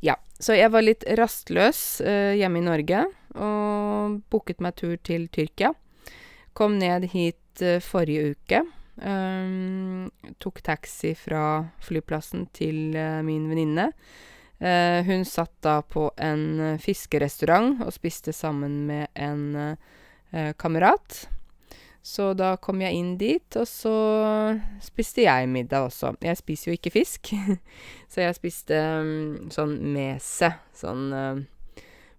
Ja, 0.00 0.14
så 0.40 0.56
jeg 0.56 0.72
var 0.72 0.86
litt 0.86 1.04
rastløs 1.20 2.00
hjemme 2.00 2.62
i 2.62 2.64
Norge, 2.64 3.04
og 3.36 4.22
booket 4.32 4.64
meg 4.64 4.78
tur 4.80 4.96
til 5.04 5.28
Tyrkia. 5.28 5.74
Kom 6.56 6.78
ned 6.80 7.10
hit 7.12 7.60
forrige 7.84 8.32
uke. 8.32 8.64
Tok 10.40 10.64
taxi 10.64 11.12
fra 11.16 11.44
flyplassen 11.84 12.48
til 12.56 12.96
min 13.28 13.44
venninne. 13.52 13.90
Hun 14.60 15.22
satt 15.24 15.54
da 15.64 15.78
på 15.80 16.10
en 16.20 16.76
fiskerestaurant 16.82 17.80
og 17.80 17.94
spiste 17.96 18.34
sammen 18.36 18.74
med 18.90 19.08
en 19.16 19.76
kamerat. 20.60 21.22
Så 22.02 22.30
da 22.32 22.54
kom 22.56 22.80
jeg 22.80 22.96
inn 22.96 23.14
dit, 23.20 23.56
og 23.60 23.66
så 23.68 23.94
spiste 24.80 25.26
jeg 25.26 25.48
middag 25.52 25.90
også. 25.90 26.14
Jeg 26.24 26.38
spiser 26.40 26.70
jo 26.70 26.76
ikke 26.78 26.92
fisk, 26.94 27.32
så 28.12 28.24
jeg 28.24 28.36
spiste 28.38 28.78
sånn 29.52 29.74
mese, 29.92 30.54
sånn 30.76 31.10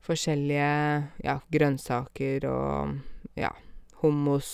forskjellige, 0.06 0.70
ja, 1.26 1.40
grønnsaker 1.54 2.46
og, 2.50 2.94
ja, 3.38 3.52
hummus, 4.02 4.52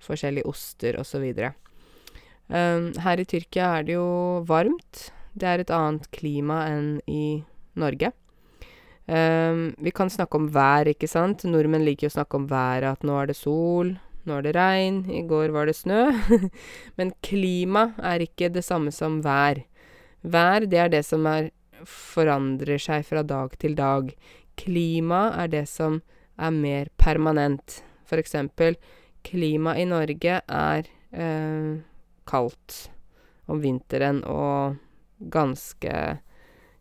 forskjellige 0.00 0.48
oster 0.48 1.00
og 1.00 1.08
så 1.08 1.20
videre. 1.22 1.54
Her 2.50 3.20
i 3.20 3.26
Tyrkia 3.28 3.72
er 3.78 3.88
det 3.88 3.96
jo 3.96 4.10
varmt. 4.48 5.10
Det 5.32 5.46
er 5.46 5.62
et 5.62 5.72
annet 5.74 6.08
klima 6.14 6.64
enn 6.70 6.98
i 7.06 7.42
Norge. 7.78 8.12
Vi 9.10 9.90
kan 9.94 10.10
snakke 10.12 10.38
om 10.38 10.46
vær, 10.54 10.86
ikke 10.90 11.08
sant? 11.10 11.42
Nordmenn 11.48 11.82
liker 11.86 12.06
jo 12.06 12.12
å 12.12 12.16
snakke 12.18 12.38
om 12.38 12.46
været, 12.50 12.86
at 12.92 13.06
nå 13.06 13.16
er 13.18 13.30
det 13.30 13.38
sol, 13.38 13.96
nå 14.26 14.36
er 14.36 14.44
det 14.46 14.52
regn, 14.54 15.00
i 15.10 15.22
går 15.26 15.54
var 15.54 15.66
det 15.66 15.74
snø. 15.78 16.10
Men 16.98 17.14
klima 17.24 17.90
er 17.98 18.22
ikke 18.22 18.52
det 18.54 18.62
samme 18.66 18.92
som 18.94 19.18
vær. 19.24 19.62
Vær, 20.22 20.66
det 20.68 20.78
er 20.78 20.92
det 20.92 21.02
som 21.08 21.26
er 21.26 21.50
forandrer 21.88 22.80
seg 22.82 23.06
fra 23.08 23.24
dag 23.24 23.54
til 23.60 23.74
dag. 23.78 24.12
Klima 24.60 25.30
er 25.40 25.50
det 25.52 25.66
som 25.70 26.00
er 26.40 26.54
mer 26.54 26.90
permanent. 27.00 27.80
For 28.04 28.20
eksempel, 28.20 28.76
klima 29.24 29.76
i 29.78 29.86
Norge 29.88 30.40
er 30.44 30.90
kaldt 32.30 32.78
om 33.50 33.60
vinteren 33.62 34.22
og 34.28 34.78
ganske 35.20 36.18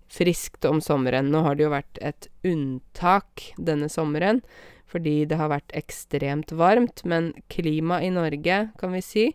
friskt 0.10 0.66
om 0.66 0.82
sommeren. 0.82 1.30
Nå 1.32 1.44
har 1.46 1.56
det 1.56 1.68
jo 1.68 1.74
vært 1.74 2.02
et 2.02 2.28
unntak 2.48 3.52
denne 3.58 3.90
sommeren, 3.92 4.42
fordi 4.90 5.24
det 5.30 5.38
har 5.38 5.52
vært 5.52 5.76
ekstremt 5.78 6.52
varmt, 6.58 7.04
men 7.06 7.32
klima 7.52 8.02
i 8.02 8.10
Norge, 8.14 8.62
kan 8.80 8.96
vi 8.96 9.04
si, 9.06 9.26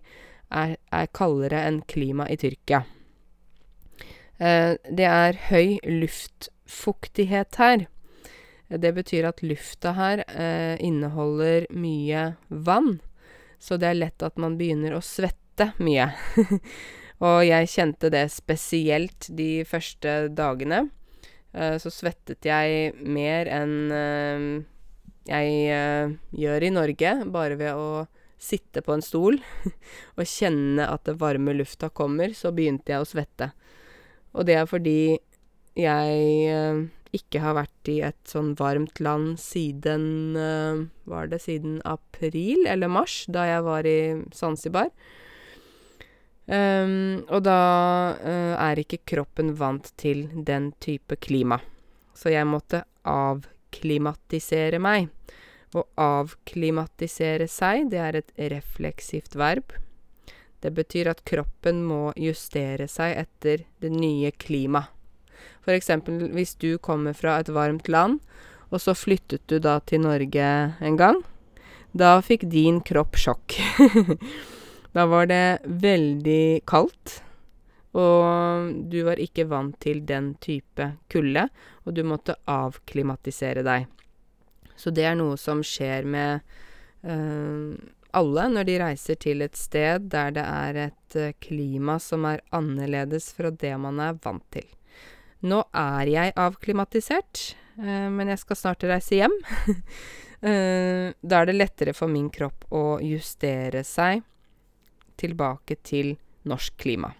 er 0.50 0.76
er 0.92 1.10
kaldere 1.14 1.62
enn 1.66 1.80
klima 1.90 2.26
i 2.30 2.36
Tyrkia. 2.38 2.84
Det 4.38 5.06
er 5.06 5.38
høy 5.48 5.78
luftfuktighet 5.86 7.58
her. 7.62 7.86
Det 8.68 8.90
betyr 8.96 9.28
at 9.28 9.42
lufta 9.46 9.94
her 9.94 10.24
inneholder 10.82 11.68
mye 11.70 12.34
vann, 12.48 12.98
så 13.62 13.78
det 13.78 13.92
er 13.92 14.00
lett 14.00 14.26
at 14.26 14.40
man 14.40 14.58
begynner 14.58 14.96
å 14.96 15.04
svette 15.04 15.70
mye. 15.78 16.10
Og 17.24 17.40
jeg 17.46 17.70
kjente 17.72 18.10
det 18.12 18.26
spesielt 18.34 19.30
de 19.32 19.64
første 19.68 20.28
dagene. 20.34 20.84
Så 21.54 21.92
svettet 21.94 22.44
jeg 22.44 22.90
mer 22.98 23.48
enn 23.48 24.64
jeg 25.24 26.10
gjør 26.36 26.66
i 26.66 26.72
Norge, 26.74 27.12
bare 27.32 27.56
ved 27.56 27.78
å 27.78 28.04
sitte 28.44 28.82
på 28.84 28.92
en 28.92 29.04
stol 29.04 29.38
og 30.18 30.26
kjenne 30.28 30.84
at 30.90 31.06
det 31.08 31.16
varme 31.22 31.54
lufta 31.56 31.88
kommer, 31.88 32.34
så 32.36 32.52
begynte 32.52 32.92
jeg 32.92 33.00
å 33.00 33.08
svette. 33.08 33.52
Og 34.34 34.44
det 34.50 34.58
er 34.58 34.68
fordi 34.68 35.16
jeg 35.78 36.90
ikke 37.14 37.40
har 37.42 37.56
vært 37.56 37.90
i 37.90 38.00
et 38.04 38.20
sånn 38.28 38.52
varmt 38.58 39.00
land 39.02 39.38
siden 39.42 40.34
Var 40.34 41.28
det 41.30 41.40
siden 41.42 41.78
april 41.86 42.66
eller 42.66 42.90
mars, 42.90 43.22
da 43.30 43.46
jeg 43.48 43.64
var 43.66 43.86
i 43.86 43.98
Zanzibar. 44.34 44.90
Og 46.44 47.40
da 47.46 47.60
er 48.20 48.80
ikke 48.82 49.00
kroppen 49.08 49.54
vant 49.56 49.92
til 49.96 50.26
den 50.34 50.72
type 50.82 51.16
klima, 51.16 51.60
så 52.12 52.34
jeg 52.34 52.48
måtte 52.48 52.82
avklimatisere 53.08 54.80
meg. 54.82 55.08
Å 55.74 55.82
avklimatisere 55.98 57.48
seg, 57.50 57.88
det 57.90 57.98
er 57.98 58.20
et 58.20 58.30
refleksivt 58.52 59.34
verb. 59.40 59.72
Det 60.62 60.70
betyr 60.72 61.10
at 61.10 61.24
kroppen 61.28 61.82
må 61.84 62.12
justere 62.16 62.86
seg 62.88 63.18
etter 63.24 63.66
det 63.82 63.90
nye 63.92 64.30
klima. 64.30 64.86
For 65.64 65.74
eksempel 65.76 66.30
hvis 66.32 66.54
du 66.60 66.76
kommer 66.78 67.16
fra 67.16 67.40
et 67.40 67.50
varmt 67.52 67.90
land, 67.90 68.20
og 68.70 68.80
så 68.80 68.94
flyttet 68.96 69.44
du 69.50 69.58
da 69.62 69.78
til 69.84 70.04
Norge 70.06 70.48
en 70.80 70.96
gang. 71.00 71.20
Da 71.94 72.16
fikk 72.24 72.46
din 72.50 72.80
kropp 72.84 73.18
sjokk. 73.20 73.58
Da 74.94 75.06
var 75.10 75.26
det 75.26 75.58
veldig 75.64 76.62
kaldt, 76.70 77.20
Og 77.94 78.70
du 78.90 79.04
var 79.06 79.20
ikke 79.22 79.44
vant 79.46 79.76
til 79.78 80.00
den 80.02 80.32
type 80.42 80.88
kulde, 81.06 81.44
og 81.86 81.94
du 81.94 82.00
måtte 82.02 82.34
avklimatisere 82.50 83.62
deg. 83.62 83.84
Så 84.74 84.90
det 84.90 85.04
er 85.06 85.14
noe 85.14 85.36
som 85.38 85.62
skjer 85.62 86.02
med 86.02 86.42
alle 88.14 88.48
når 88.50 88.66
de 88.66 88.78
reiser 88.82 89.18
til 89.22 89.46
et 89.46 89.54
sted 89.54 90.08
der 90.10 90.34
det 90.34 90.42
er 90.42 90.80
et 90.88 91.16
klima 91.38 92.00
som 92.02 92.26
er 92.26 92.42
annerledes 92.50 93.30
fra 93.36 93.54
det 93.54 93.76
man 93.78 94.02
er 94.02 94.18
vant 94.26 94.46
til. 94.50 94.66
Nå 95.46 95.62
er 95.70 96.10
jeg 96.10 96.34
avklimatisert, 96.34 97.54
men 97.78 98.30
jeg 98.32 98.42
skal 98.42 98.58
snart 98.58 98.90
reise 98.90 99.22
hjem. 99.22 99.38
Da 100.44 101.38
er 101.38 101.46
det 101.48 101.54
lettere 101.56 101.94
for 101.96 102.10
min 102.12 102.26
kropp 102.28 102.66
å 102.74 102.98
justere 103.00 103.80
seg 103.86 104.20
tilbake 105.20 105.76
til 105.86 106.16
norsk 106.48 106.76
klima, 106.82 107.12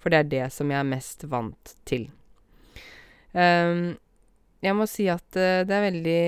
for 0.00 0.12
det 0.12 0.18
er 0.18 0.30
det 0.30 0.46
som 0.54 0.70
jeg 0.72 0.80
er 0.80 0.88
mest 0.88 1.26
vant 1.30 1.74
til. 1.88 2.08
Jeg 3.32 4.74
må 4.78 4.86
si 4.86 5.08
at 5.10 5.28
det 5.34 5.72
er 5.74 5.86
veldig 5.88 6.24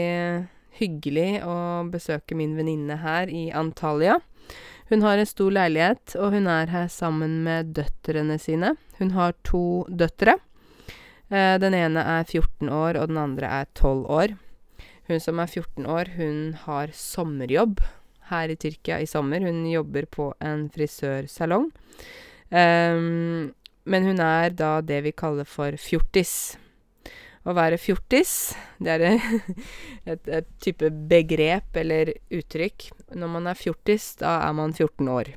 hyggelig 0.81 1.43
å 1.47 1.57
besøke 1.93 2.35
min 2.39 2.57
venninne 2.59 2.97
her 3.03 3.31
i 3.31 3.47
Antalya. 3.55 4.19
Hun 4.91 5.05
har 5.07 5.17
en 5.17 5.29
stor 5.29 5.53
leilighet, 5.55 6.17
og 6.21 6.35
hun 6.35 6.49
er 6.51 6.69
her 6.73 6.89
sammen 6.93 7.43
med 7.47 7.73
døtrene 7.77 8.37
sine. 8.43 8.75
Hun 8.99 9.15
har 9.17 9.33
to 9.47 9.87
døtre. 9.89 10.37
Den 11.33 11.75
ene 11.77 12.03
er 12.05 12.27
14 12.27 12.69
år, 12.69 12.99
og 13.01 13.09
den 13.09 13.21
andre 13.23 13.49
er 13.63 13.71
12 13.73 14.05
år. 14.13 14.35
Hun 15.09 15.21
som 15.21 15.41
er 15.41 15.49
14 15.49 15.87
år, 15.89 16.11
hun 16.19 16.55
har 16.67 16.93
sommerjobb 16.97 17.81
her 18.31 18.53
i 18.53 18.57
Tyrkia 18.61 19.01
i 19.03 19.09
sommer. 19.11 19.45
Hun 19.45 19.65
jobber 19.71 20.09
på 20.11 20.33
en 20.45 20.69
frisørsalong. 20.75 21.71
Men 23.85 24.09
hun 24.09 24.21
er 24.23 24.55
da 24.57 24.79
det 24.85 25.03
vi 25.05 25.13
kaller 25.17 25.49
for 25.49 25.77
fjortis. 25.81 26.57
Å 27.45 27.53
være 27.53 27.77
fjortis, 27.77 28.55
det 28.81 28.93
er 28.95 29.03
et 29.05 30.29
et 30.39 30.49
type 30.65 30.89
begrep 31.11 31.77
eller 31.77 32.15
uttrykk. 32.33 32.89
Når 33.13 33.33
man 33.35 33.51
er 33.51 33.59
fjortis, 33.59 34.15
da 34.21 34.39
er 34.47 34.55
man 34.57 34.73
14 34.73 35.11
år. 35.13 35.35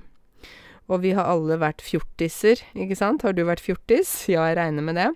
Og 0.88 1.04
vi 1.04 1.12
har 1.18 1.28
alle 1.28 1.60
vært 1.60 1.84
fjortiser, 1.84 2.64
ikke 2.72 2.96
sant? 2.96 3.26
Har 3.28 3.36
du 3.36 3.44
vært 3.48 3.64
fjortis? 3.64 4.12
Ja, 4.32 4.48
jeg 4.48 4.56
regner 4.60 4.88
med 4.88 4.96
det. 4.96 5.10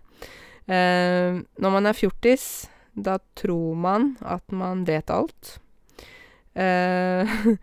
Når 0.68 1.74
man 1.74 1.88
er 1.88 1.96
fjortis, 1.96 2.68
da 2.92 3.18
tror 3.40 3.76
man 3.80 4.16
at 4.20 4.44
man 4.52 4.84
vet 4.88 5.12
alt. 5.12 5.60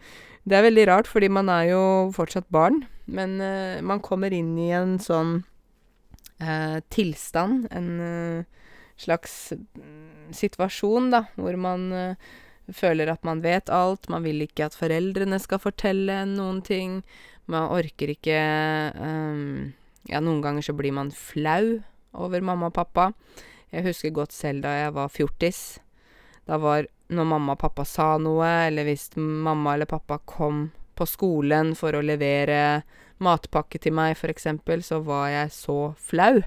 Det 0.48 0.56
er 0.56 0.64
veldig 0.64 0.86
rart, 0.88 1.08
fordi 1.10 1.28
man 1.28 1.50
er 1.52 1.66
jo 1.74 1.80
fortsatt 2.16 2.46
barn, 2.48 2.86
men 3.04 3.36
man 3.84 4.00
kommer 4.00 4.32
inn 4.32 4.54
i 4.56 4.70
en 4.72 4.94
sånn 5.02 5.42
tilstand, 6.88 7.66
en 7.68 8.46
slags 8.96 9.52
situasjon, 10.32 11.10
da, 11.12 11.26
hvor 11.36 11.58
man 11.60 12.16
føler 12.72 13.12
at 13.12 13.26
man 13.28 13.42
vet 13.44 13.68
alt, 13.68 14.08
man 14.08 14.24
vil 14.24 14.40
ikke 14.46 14.70
at 14.70 14.76
foreldrene 14.78 15.36
skal 15.42 15.60
fortelle 15.60 16.22
noen 16.30 16.62
ting, 16.64 17.02
man 17.48 17.68
orker 17.72 18.12
ikke 18.12 18.38
Ja, 20.08 20.22
noen 20.24 20.40
ganger 20.40 20.64
så 20.64 20.72
blir 20.76 20.94
man 20.96 21.12
flau 21.12 21.82
over 22.16 22.40
mamma 22.40 22.70
og 22.70 22.76
pappa. 22.78 23.10
Jeg 23.68 23.84
husker 23.84 24.14
godt 24.16 24.32
selv 24.32 24.62
da 24.64 24.72
jeg 24.78 24.94
var 24.96 25.10
fjortis. 25.12 25.58
Da 26.48 26.56
var 26.60 26.88
når 27.12 27.28
mamma 27.28 27.54
og 27.54 27.60
pappa 27.60 27.84
sa 27.88 28.14
noe, 28.20 28.48
eller 28.68 28.88
hvis 28.88 29.10
mamma 29.16 29.74
eller 29.76 29.88
pappa 29.88 30.18
kom 30.24 30.70
på 30.98 31.06
skolen 31.06 31.74
for 31.78 31.94
å 31.94 32.04
levere 32.04 32.82
matpakke 33.22 33.80
til 33.82 33.94
meg, 33.96 34.16
for 34.18 34.32
eksempel, 34.32 34.82
så 34.82 35.00
var 35.04 35.28
jeg 35.32 35.52
så 35.54 35.78
flau. 36.00 36.40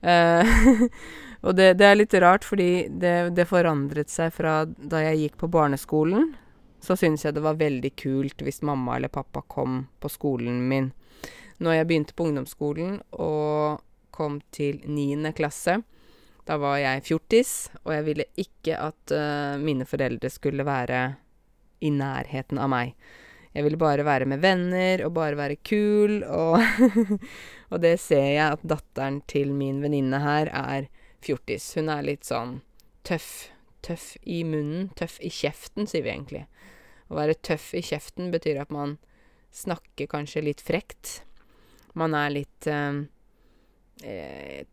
Og 1.46 1.54
det 1.54 1.74
det 1.78 1.86
er 1.86 1.98
litt 1.98 2.14
rart, 2.22 2.44
fordi 2.44 2.88
det 2.88 3.34
det 3.36 3.48
forandret 3.48 4.10
seg 4.10 4.32
fra 4.34 4.64
da 4.64 5.02
jeg 5.04 5.20
gikk 5.20 5.40
på 5.42 5.50
barneskolen, 5.52 6.30
så 6.80 6.96
syntes 6.96 7.24
jeg 7.26 7.36
det 7.36 7.44
var 7.44 7.58
veldig 7.60 7.92
kult 7.98 8.42
hvis 8.44 8.62
mamma 8.62 8.96
eller 8.96 9.12
pappa 9.12 9.42
kom 9.42 9.84
på 10.00 10.10
skolen 10.12 10.64
min. 10.70 10.92
Når 11.58 11.78
jeg 11.78 11.88
begynte 11.88 12.16
på 12.16 12.28
ungdomsskolen 12.28 13.00
og 13.12 13.82
kom 14.16 14.40
til 14.54 14.80
niende 14.88 15.32
klasse, 15.36 15.80
da 16.46 16.56
var 16.62 16.78
jeg 16.78 17.04
fjortis, 17.06 17.52
og 17.84 17.92
jeg 17.96 18.06
ville 18.06 18.26
ikke 18.38 18.76
at 18.78 19.12
mine 19.58 19.86
foreldre 19.88 20.30
skulle 20.30 20.66
være 20.66 21.00
i 21.82 21.90
nærheten 21.90 22.60
av 22.62 22.70
meg. 22.70 22.92
Jeg 23.56 23.64
ville 23.64 23.78
bare 23.80 24.04
være 24.04 24.28
med 24.28 24.42
venner 24.42 25.00
og 25.06 25.14
bare 25.16 25.38
være 25.38 25.56
kul, 25.64 26.20
og 26.28 26.60
og 27.72 27.80
det 27.80 27.94
ser 28.02 28.26
jeg 28.34 28.44
at 28.44 28.64
datteren 28.68 29.22
til 29.30 29.54
min 29.56 29.80
venninne 29.80 30.20
her 30.20 30.50
er 30.52 30.90
fjortis. 31.24 31.70
Hun 31.78 31.88
er 31.92 32.04
litt 32.04 32.28
sånn 32.28 32.58
tøff. 33.06 33.48
Tøff 33.86 34.16
i 34.28 34.42
munnen. 34.44 34.90
Tøff 34.98 35.16
i 35.24 35.30
kjeften, 35.32 35.88
sier 35.88 36.04
vi 36.04 36.12
egentlig. 36.12 36.44
Å 37.08 37.16
være 37.16 37.38
tøff 37.48 37.70
i 37.78 37.84
kjeften 37.86 38.28
betyr 38.34 38.60
at 38.60 38.74
man 38.74 38.98
snakker 39.56 40.10
kanskje 40.10 40.44
litt 40.50 40.60
frekt. 40.60 41.22
Man 41.96 42.16
er 42.18 42.34
litt 42.34 42.68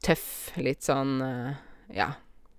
tøff, 0.04 0.52
litt 0.60 0.84
sånn, 0.84 1.22
ja, 1.96 2.10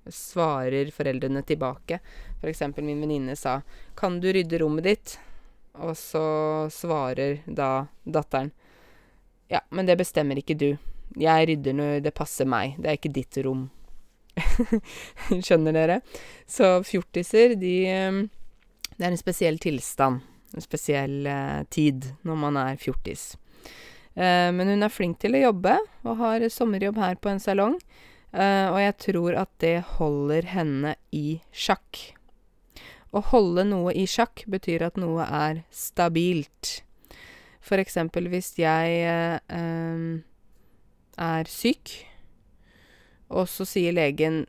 svarer 0.08 0.90
foreldrene 0.90 1.42
tilbake. 1.42 1.98
For 2.40 2.48
eksempel 2.48 2.84
min 2.84 3.00
venninne 3.00 3.36
sa 3.36 3.62
'Kan 3.94 4.20
du 4.20 4.32
rydde 4.32 4.58
rommet 4.58 4.84
ditt?' 4.84 5.18
Og 5.74 5.96
så 5.96 6.70
svarer 6.70 7.42
da 7.46 7.86
datteren 8.04 8.52
'Ja, 9.48 9.60
men 9.70 9.86
det 9.86 9.98
bestemmer 9.98 10.36
ikke 10.36 10.58
du. 10.58 10.78
Jeg 11.16 11.48
rydder 11.48 11.72
når 11.72 12.02
det 12.02 12.14
passer 12.14 12.44
meg. 12.44 12.76
Det 12.78 12.86
er 12.86 12.96
ikke 12.96 13.12
ditt 13.12 13.36
rom.' 13.44 13.70
Skjønner 15.44 15.72
dere? 15.72 16.00
Så 16.46 16.82
fjortiser, 16.82 17.54
de 17.54 18.28
Det 18.96 19.06
er 19.06 19.10
en 19.10 19.16
spesiell 19.16 19.58
tilstand. 19.58 20.20
En 20.54 20.60
spesiell 20.60 21.26
tid 21.70 22.14
når 22.22 22.36
man 22.36 22.56
er 22.56 22.76
fjortis. 22.76 23.36
Men 24.14 24.68
hun 24.70 24.86
er 24.86 24.92
flink 24.94 25.18
til 25.22 25.34
å 25.34 25.40
jobbe, 25.48 25.74
og 26.06 26.18
har 26.20 26.44
sommerjobb 26.52 26.98
her 27.02 27.16
på 27.18 27.32
en 27.32 27.40
salong, 27.42 27.74
og 28.34 28.78
jeg 28.78 28.94
tror 29.02 29.34
at 29.40 29.50
det 29.62 29.76
holder 29.96 30.46
henne 30.52 30.94
i 31.14 31.40
sjakk. 31.50 32.14
Å 33.14 33.22
holde 33.30 33.64
noe 33.66 33.94
i 33.94 34.06
sjakk 34.10 34.44
betyr 34.50 34.82
at 34.86 34.96
noe 34.98 35.22
er 35.26 35.64
stabilt. 35.74 36.82
For 37.64 37.78
eksempel 37.82 38.26
hvis 38.30 38.52
jeg 38.58 39.02
er 41.14 41.50
syk, 41.50 41.94
og 43.34 43.48
så 43.50 43.66
sier 43.66 43.94
legen 43.96 44.44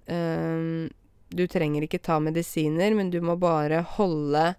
Du 1.36 1.48
trenger 1.50 1.82
ikke 1.86 2.04
ta 2.06 2.20
medisiner, 2.22 2.94
men 2.94 3.10
du 3.10 3.22
må 3.22 3.34
bare 3.42 3.82
holde 3.98 4.54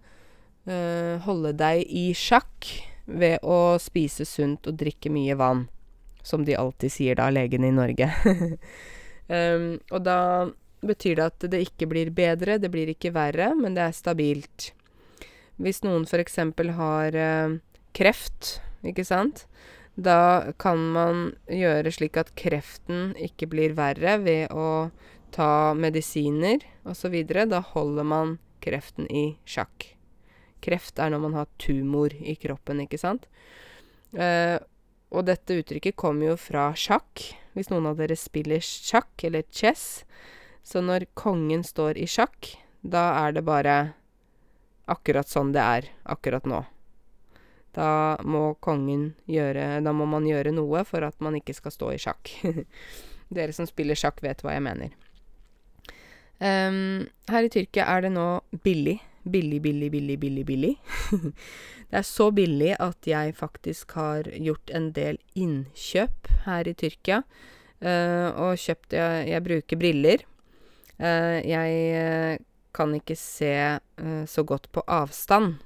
holde 0.67 1.53
deg 1.55 1.85
i 1.87 2.11
sjakk 2.17 2.67
ved 3.07 3.43
å 3.47 3.79
spise 3.83 4.27
sunt 4.29 4.67
og 4.67 4.79
drikke 4.79 5.11
mye 5.15 5.37
vann, 5.39 5.67
som 6.27 6.45
de 6.45 6.57
alltid 6.59 6.93
sier 6.93 7.19
da, 7.19 7.31
legene 7.31 7.71
i 7.71 7.75
Norge. 7.75 8.11
Og 9.95 10.01
da 10.07 10.19
betyr 10.87 11.17
det 11.19 11.25
at 11.25 11.47
det 11.51 11.63
ikke 11.65 11.89
blir 11.91 12.13
bedre, 12.15 12.61
det 12.63 12.71
blir 12.71 12.91
ikke 12.93 13.15
verre, 13.15 13.53
men 13.59 13.75
det 13.75 13.87
er 13.87 13.97
stabilt. 13.97 14.71
Hvis 15.59 15.83
noen 15.87 16.05
eksempel 16.21 16.75
har 16.77 17.17
kreft, 17.97 18.59
ikke 18.87 19.07
sant, 19.07 19.47
da 19.97 20.53
kan 20.61 20.79
man 20.93 21.21
gjøre 21.49 21.91
slik 21.95 22.19
at 22.21 22.35
kreften 22.37 23.15
ikke 23.17 23.49
blir 23.49 23.73
verre 23.79 24.19
ved 24.21 24.53
å 24.53 24.91
ta 25.33 25.73
medisiner 25.75 26.61
videre. 27.11 27.47
Da 27.49 27.63
holder 27.65 28.05
man 28.05 28.39
kreften 28.61 29.09
i 29.09 29.39
sjakk. 29.49 29.96
Kreft 30.65 30.99
er 31.03 31.13
når 31.13 31.23
man 31.23 31.37
har 31.39 31.51
tumor 31.63 32.15
i 32.15 32.37
kroppen, 32.41 32.81
ikke 32.85 33.01
sant? 33.01 33.29
Og 34.17 35.27
dette 35.29 35.59
uttrykket 35.61 35.97
kommer 35.99 36.33
jo 36.33 36.37
fra 36.41 36.71
sjakk, 36.79 37.23
hvis 37.55 37.71
noen 37.71 37.91
av 37.91 38.01
dere 38.01 38.17
spiller 38.19 38.63
sjakk, 38.65 39.13
eller 39.29 39.47
chess. 39.55 40.05
Så 40.67 40.83
når 40.83 41.07
kongen 41.15 41.63
står 41.65 41.99
i 42.01 42.09
sjakk, 42.11 42.57
da 42.83 43.13
er 43.27 43.37
det 43.37 43.45
bare 43.47 43.77
akkurat 44.91 45.29
sånn 45.31 45.53
det 45.55 45.63
er 45.63 45.91
akkurat 46.05 46.47
nå. 46.47 46.65
Da 47.77 48.17
må 48.25 48.55
kongen 48.65 49.11
gjøre 49.29 49.83
Da 49.85 49.93
må 49.93 50.07
man 50.09 50.25
gjøre 50.25 50.55
noe 50.55 50.81
for 50.89 51.05
at 51.05 51.19
man 51.21 51.37
ikke 51.37 51.55
skal 51.57 51.75
stå 51.75 51.91
i 51.93 52.01
sjakk. 52.01 52.33
Dere 53.37 53.53
som 53.53 53.69
spiller 53.69 53.99
sjakk, 53.99 54.23
vet 54.25 54.41
hva 54.43 54.55
jeg 54.55 54.65
mener. 54.65 54.95
Her 56.41 57.47
i 57.47 57.53
Tyrkia 57.53 57.87
er 57.95 58.07
det 58.07 58.13
nå 58.15 58.27
billig 58.65 58.99
Billig, 59.27 59.61
billig, 59.63 59.91
billig, 59.91 60.19
billig, 60.23 60.45
billig. 60.47 60.75
Det 61.91 61.99
er 62.01 62.07
så 62.07 62.31
billig 62.35 62.73
at 62.83 63.07
jeg 63.07 63.35
faktisk 63.39 63.93
har 63.99 64.27
gjort 64.31 64.71
en 64.75 64.91
del 64.95 65.19
innkjøp 65.39 66.31
her 66.47 66.67
i 66.67 66.75
Tyrkia, 66.75 67.21
og 68.35 68.59
kjøpt 68.59 68.97
jeg 68.97 69.29
jeg 69.31 69.45
bruker 69.47 69.79
briller. 69.79 70.25
Jeg 70.99 72.41
kan 72.75 72.95
ikke 72.97 73.15
se 73.15 73.53
så 74.27 74.43
godt 74.43 74.67
på 74.75 74.83
avstand. 74.83 75.61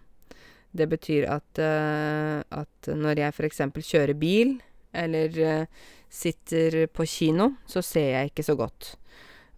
Det 0.77 0.89
betyr 0.93 1.29
at 1.33 1.63
at 1.63 2.93
når 2.93 3.25
jeg 3.25 3.49
eksempel 3.49 3.83
kjører 3.83 4.15
bil, 4.15 4.59
eller 4.93 5.67
sitter 6.11 6.87
på 6.91 7.07
kino, 7.07 7.55
så 7.67 7.83
ser 7.83 8.11
jeg 8.19 8.31
ikke 8.31 8.45
så 8.45 8.57
godt. 8.59 8.95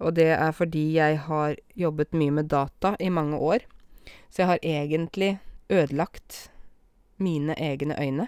Og 0.03 0.15
det 0.17 0.31
er 0.35 0.51
fordi 0.53 0.93
jeg 0.97 1.19
har 1.29 1.57
jobbet 1.79 2.15
mye 2.19 2.31
med 2.31 2.51
data 2.51 2.95
i 3.01 3.09
mange 3.09 3.39
år, 3.39 3.65
så 4.31 4.43
jeg 4.43 4.51
har 4.51 4.65
egentlig 4.65 5.37
ødelagt 5.73 6.49
mine 7.23 7.55
egne 7.55 7.95
øyne 8.01 8.27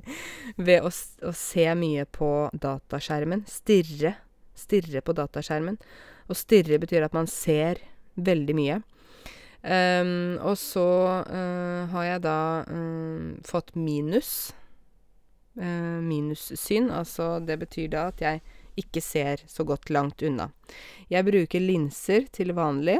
ved 0.66 0.84
å 0.84 0.90
å 1.24 1.32
se 1.32 1.66
mye 1.78 2.04
på 2.12 2.30
dataskjermen, 2.52 3.46
stirre 3.48 4.16
stirre 4.56 5.02
på 5.04 5.14
dataskjermen. 5.16 5.78
Å 6.26 6.36
stirre 6.36 6.80
betyr 6.82 7.06
at 7.06 7.16
man 7.16 7.28
ser 7.30 7.82
veldig 8.16 8.56
mye. 8.56 8.80
Um, 9.66 10.36
og 10.46 10.54
så 10.60 10.86
uh, 11.26 11.88
har 11.92 12.06
jeg 12.06 12.22
da 12.26 12.38
um, 12.70 13.34
fått 13.46 13.74
minus. 13.78 14.52
Uh, 15.56 16.02
minussyn. 16.04 16.90
Altså, 16.92 17.36
det 17.44 17.58
betyr 17.62 17.92
da 17.94 18.08
at 18.12 18.22
jeg 18.24 18.42
ikke 18.76 19.00
ser 19.00 19.44
så 19.48 19.64
godt 19.64 19.90
langt 19.92 20.24
unna. 20.26 20.50
Jeg 21.12 21.24
bruker 21.28 21.62
linser 21.62 22.26
til 22.32 22.52
vanlig. 22.56 22.98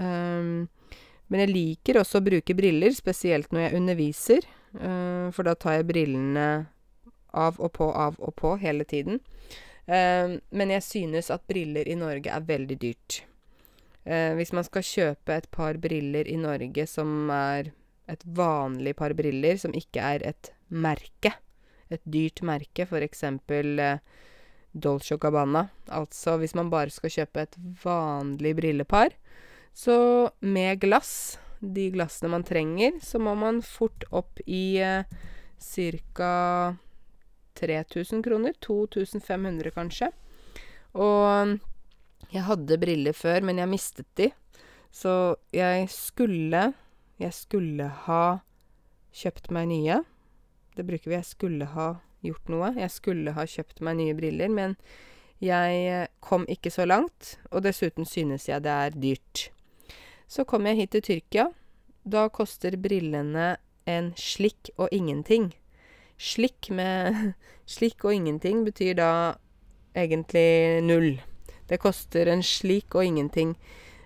Um, 0.00 0.68
men 1.30 1.44
jeg 1.44 1.52
liker 1.54 2.00
også 2.00 2.20
å 2.20 2.26
bruke 2.26 2.56
briller, 2.58 2.92
spesielt 2.96 3.52
når 3.54 3.68
jeg 3.68 3.80
underviser. 3.80 4.50
Uh, 4.74 5.30
for 5.34 5.46
da 5.46 5.56
tar 5.58 5.78
jeg 5.78 5.88
brillene 5.88 6.46
av 7.30 7.58
og 7.62 7.72
på, 7.78 7.88
av 7.94 8.18
og 8.18 8.34
på 8.38 8.56
hele 8.58 8.84
tiden. 8.84 9.22
men 9.90 10.70
jeg 10.70 10.82
synes 10.82 11.30
at 11.34 11.46
briller 11.50 11.88
i 11.88 11.96
Norge 11.98 12.30
er 12.30 12.44
veldig 12.46 12.76
dyrt. 12.78 13.20
Eh, 14.08 14.32
hvis 14.38 14.54
man 14.56 14.64
skal 14.64 14.86
kjøpe 14.86 15.36
et 15.36 15.48
par 15.52 15.76
briller 15.80 16.28
i 16.28 16.38
Norge 16.40 16.86
som 16.88 17.28
er 17.34 17.72
et 18.10 18.22
vanlig 18.24 18.94
par 18.96 19.12
briller, 19.16 19.58
som 19.60 19.74
ikke 19.76 20.02
er 20.02 20.24
et 20.32 20.52
merke, 20.72 21.34
et 21.92 22.02
dyrt 22.08 22.40
merke, 22.46 22.86
eksempel 22.86 23.78
eh, 23.78 24.00
Dolce 24.72 25.18
& 25.18 25.20
Gabbana, 25.20 25.68
altså 25.88 26.38
hvis 26.40 26.54
man 26.54 26.70
bare 26.70 26.90
skal 26.94 27.12
kjøpe 27.12 27.44
et 27.44 27.58
vanlig 27.84 28.54
brillepar, 28.56 29.12
så 29.74 30.30
med 30.40 30.80
glass, 30.80 31.38
de 31.60 31.90
glassene 31.94 32.30
man 32.32 32.44
trenger, 32.46 32.98
så 33.04 33.20
må 33.22 33.34
man 33.38 33.60
fort 33.64 34.04
opp 34.10 34.40
i 34.46 34.80
eh, 34.80 35.04
ca. 35.60 36.76
3000 37.60 38.22
kroner, 38.24 38.54
2500 38.64 39.72
kanskje. 39.74 40.08
Og 40.96 41.58
jeg 42.32 42.46
hadde 42.46 42.78
briller 42.80 43.16
før, 43.16 43.44
men 43.44 43.60
jeg 43.60 43.68
mistet 43.68 44.08
de. 44.16 44.30
Så 44.90 45.36
jeg 45.54 45.88
skulle 45.90 46.72
Jeg 47.20 47.34
skulle 47.36 47.84
ha 48.06 48.40
kjøpt 49.12 49.50
meg 49.52 49.66
nye. 49.68 49.98
Det 50.72 50.86
bruker 50.88 51.10
vi. 51.10 51.18
Jeg 51.18 51.28
skulle 51.28 51.66
ha 51.68 51.88
gjort 52.24 52.48
noe. 52.48 52.70
Jeg 52.80 52.90
skulle 52.90 53.34
ha 53.36 53.44
kjøpt 53.44 53.82
meg 53.84 53.98
nye 53.98 54.14
briller, 54.16 54.48
men 54.48 54.76
jeg 55.40 56.08
kom 56.24 56.46
ikke 56.48 56.72
så 56.72 56.86
langt, 56.88 57.38
og 57.52 57.64
dessuten 57.64 58.08
synes 58.08 58.48
jeg 58.48 58.64
det 58.64 58.72
er 58.72 58.96
dyrt. 58.96 59.50
Så 60.30 60.44
kom 60.46 60.68
jeg 60.68 60.78
hit 60.78 60.92
til 60.94 61.02
Tyrkia. 61.02 61.48
Da 62.06 62.28
koster 62.30 62.76
brillene 62.78 63.56
en 63.90 64.12
slikk 64.14 64.70
og 64.76 64.92
ingenting. 64.94 65.50
Slikk 66.20 66.70
med 66.70 67.34
Slikk 67.74 68.04
og 68.06 68.14
ingenting 68.14 68.62
betyr 68.66 68.94
da 68.98 69.10
egentlig 69.98 70.82
null. 70.86 71.12
Det 71.70 71.78
koster 71.82 72.30
en 72.30 72.42
slik 72.46 72.94
og 72.94 73.06
ingenting. 73.06 73.54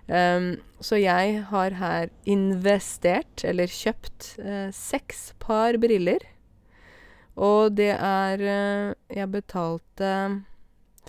Um, 0.05 0.59
så 0.77 0.99
jeg 1.01 1.39
har 1.49 1.77
her 1.79 2.11
investert, 2.29 3.41
eller 3.41 3.69
kjøpt, 3.69 4.35
uh, 4.37 4.69
seks 4.69 5.31
par 5.41 5.79
briller. 5.81 6.21
Og 7.35 7.73
det 7.77 7.95
er 7.97 8.41
uh, 8.45 8.93
Jeg 9.09 9.31
betalte 9.33 10.11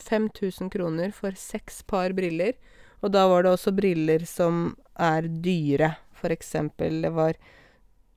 5000 0.00 0.72
kroner 0.72 1.12
for 1.12 1.36
seks 1.36 1.82
par 1.84 2.16
briller. 2.16 2.56
Og 3.04 3.12
da 3.12 3.26
var 3.28 3.44
det 3.44 3.52
også 3.52 3.72
briller 3.76 4.24
som 4.24 4.76
er 4.98 5.28
dyre. 5.28 5.92
For 6.16 6.32
eksempel, 6.32 7.00
det 7.04 7.12
var 7.16 7.38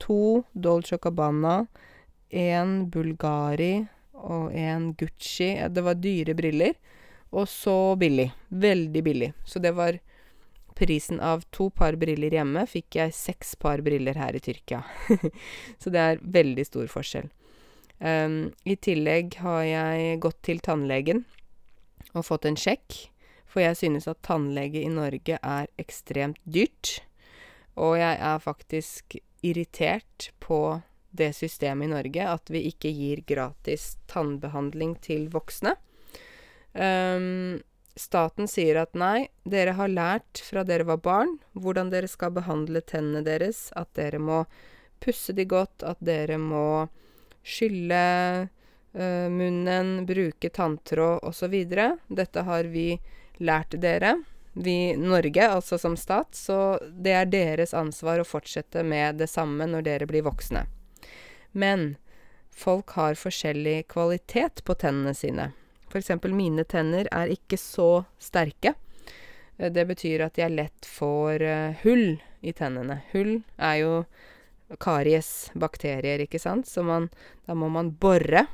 to 0.00 0.42
Dolce 0.52 0.98
Cabana, 0.98 1.66
én 2.30 2.90
Bulgari 2.90 3.86
og 4.12 4.52
én 4.52 4.92
Gucci. 4.96 5.54
Det 5.68 5.84
var 5.84 6.00
dyre 6.00 6.34
briller. 6.34 6.74
Og 7.30 7.46
så 7.48 7.94
billig. 7.96 8.30
Veldig 8.48 9.02
billig. 9.06 9.32
Så 9.44 9.58
det 9.62 9.74
var 9.76 10.00
prisen 10.80 11.20
av 11.20 11.44
to 11.50 11.68
par 11.70 11.96
briller 12.00 12.32
hjemme, 12.32 12.64
fikk 12.66 12.96
jeg 12.96 13.12
seks 13.14 13.52
par 13.60 13.82
briller 13.84 14.16
her 14.16 14.36
i 14.36 14.40
Tyrkia. 14.40 14.80
så 15.80 15.92
det 15.92 16.00
er 16.00 16.22
veldig 16.24 16.64
stor 16.66 16.88
forskjell. 16.88 17.28
Um, 18.00 18.48
I 18.64 18.78
tillegg 18.80 19.36
har 19.44 19.62
jeg 19.68 20.20
gått 20.24 20.40
til 20.48 20.62
tannlegen 20.64 21.26
og 22.14 22.24
fått 22.24 22.48
en 22.48 22.56
sjekk, 22.56 22.96
for 23.50 23.64
jeg 23.64 23.78
synes 23.78 24.06
at 24.10 24.22
tannlege 24.26 24.84
i 24.84 24.92
Norge 24.92 25.38
er 25.42 25.70
ekstremt 25.80 26.38
dyrt. 26.46 27.00
Og 27.80 27.96
jeg 27.98 28.18
er 28.20 28.42
faktisk 28.42 29.16
irritert 29.42 30.30
på 30.42 30.80
det 31.10 31.32
systemet 31.34 31.88
i 31.88 31.90
Norge, 31.90 32.26
at 32.26 32.50
vi 32.52 32.62
ikke 32.70 32.92
gir 32.94 33.24
gratis 33.26 33.96
tannbehandling 34.10 34.94
til 35.02 35.26
voksne. 35.32 35.74
Um, 36.72 37.58
staten 37.98 38.46
sier 38.46 38.78
at 38.84 38.94
nei, 38.94 39.28
dere 39.42 39.74
har 39.78 39.90
lært 39.90 40.42
fra 40.46 40.62
dere 40.62 40.86
var 40.86 41.00
barn 41.02 41.32
hvordan 41.58 41.90
dere 41.90 42.08
skal 42.08 42.30
behandle 42.36 42.84
tennene 42.86 43.24
deres, 43.26 43.68
at 43.74 43.90
dere 43.98 44.22
må 44.22 44.44
pusse 45.02 45.34
de 45.34 45.48
godt, 45.48 45.82
at 45.82 45.98
dere 46.04 46.38
må 46.38 46.86
skylle 47.42 48.04
uh, 48.46 49.28
munnen, 49.32 50.04
bruke 50.06 50.52
tanntråd 50.54 51.24
osv. 51.26 51.56
Dette 51.66 52.46
har 52.46 52.70
vi 52.70 52.92
lært 53.40 53.74
dere. 53.80 54.18
Vi, 54.52 54.96
Norge, 54.98 55.46
altså 55.48 55.78
som 55.78 55.96
stat, 55.96 56.34
så 56.34 56.78
det 56.90 57.14
er 57.14 57.30
deres 57.30 57.74
ansvar 57.76 58.20
å 58.20 58.26
fortsette 58.26 58.82
med 58.84 59.20
det 59.22 59.30
samme 59.30 59.66
når 59.70 59.86
dere 59.86 60.08
blir 60.10 60.26
voksne. 60.26 60.66
Men 61.52 61.94
folk 62.50 62.96
har 62.98 63.18
forskjellig 63.18 63.88
kvalitet 63.88 64.64
på 64.64 64.74
tennene 64.74 65.14
sine. 65.14 65.50
Eksempel 65.94 66.34
mine 66.34 66.64
tenner 66.64 67.08
er 67.10 67.32
ikke 67.32 67.58
så 67.58 68.04
sterke. 68.22 68.74
Eh, 69.58 69.70
det 69.72 69.86
betyr 69.90 70.26
at 70.26 70.38
jeg 70.38 70.54
lett 70.54 70.86
får 70.86 71.42
uh, 71.42 71.80
hull 71.84 72.20
i 72.40 72.52
tennene. 72.56 73.00
Hull 73.12 73.40
er 73.56 73.76
jo 73.82 73.94
karies, 74.78 75.50
bakterier, 75.58 76.22
ikke 76.22 76.38
sant, 76.38 76.68
så 76.70 76.84
man 76.86 77.10
Da 77.46 77.56
må 77.58 77.68
man 77.68 77.90
bore 77.90 78.44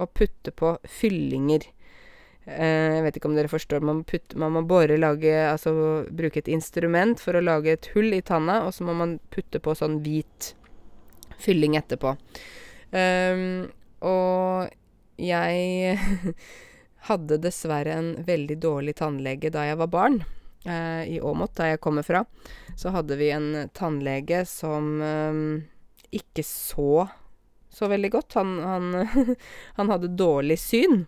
og 0.00 0.12
putte 0.16 0.52
på 0.52 0.74
fyllinger. 0.84 1.64
Uh, 2.50 2.96
jeg 2.96 3.04
vet 3.06 3.18
ikke 3.18 3.30
om 3.30 3.36
dere 3.38 3.50
forstår. 3.52 3.84
Man, 3.86 4.02
putte, 4.08 4.38
man 4.40 4.54
må 4.56 4.64
bore, 4.68 4.98
lage 4.98 5.34
Altså 5.46 5.72
bruke 6.10 6.42
et 6.42 6.50
instrument 6.50 7.20
for 7.22 7.38
å 7.38 7.44
lage 7.44 7.76
et 7.76 7.90
hull 7.94 8.10
i 8.16 8.22
tanna, 8.26 8.64
og 8.66 8.74
så 8.74 8.86
må 8.88 8.96
man 8.98 9.18
putte 9.34 9.62
på 9.62 9.76
sånn 9.78 10.00
hvit 10.04 10.54
fylling 11.40 11.78
etterpå. 11.78 12.16
Um, 12.90 13.70
og 14.04 14.68
jeg 15.20 15.94
hadde 17.08 17.40
dessverre 17.44 17.94
en 17.96 18.12
veldig 18.26 18.58
dårlig 18.60 18.96
tannlege 19.00 19.52
da 19.54 19.68
jeg 19.68 19.80
var 19.80 19.92
barn. 19.92 20.20
Uh, 20.66 21.06
I 21.08 21.20
Åmot, 21.24 21.54
der 21.56 21.74
jeg 21.74 21.84
kommer 21.84 22.04
fra, 22.04 22.26
så 22.76 22.92
hadde 22.92 23.16
vi 23.16 23.30
en 23.32 23.70
tannlege 23.76 24.42
som 24.48 24.98
um, 25.00 25.44
ikke 26.12 26.44
så 26.44 27.06
så 27.70 27.86
veldig 27.88 28.10
godt. 28.10 28.34
Han, 28.34 28.58
han, 28.58 29.08
han 29.78 29.90
hadde 29.90 30.08
dårlig 30.18 30.58
syn. 30.58 31.04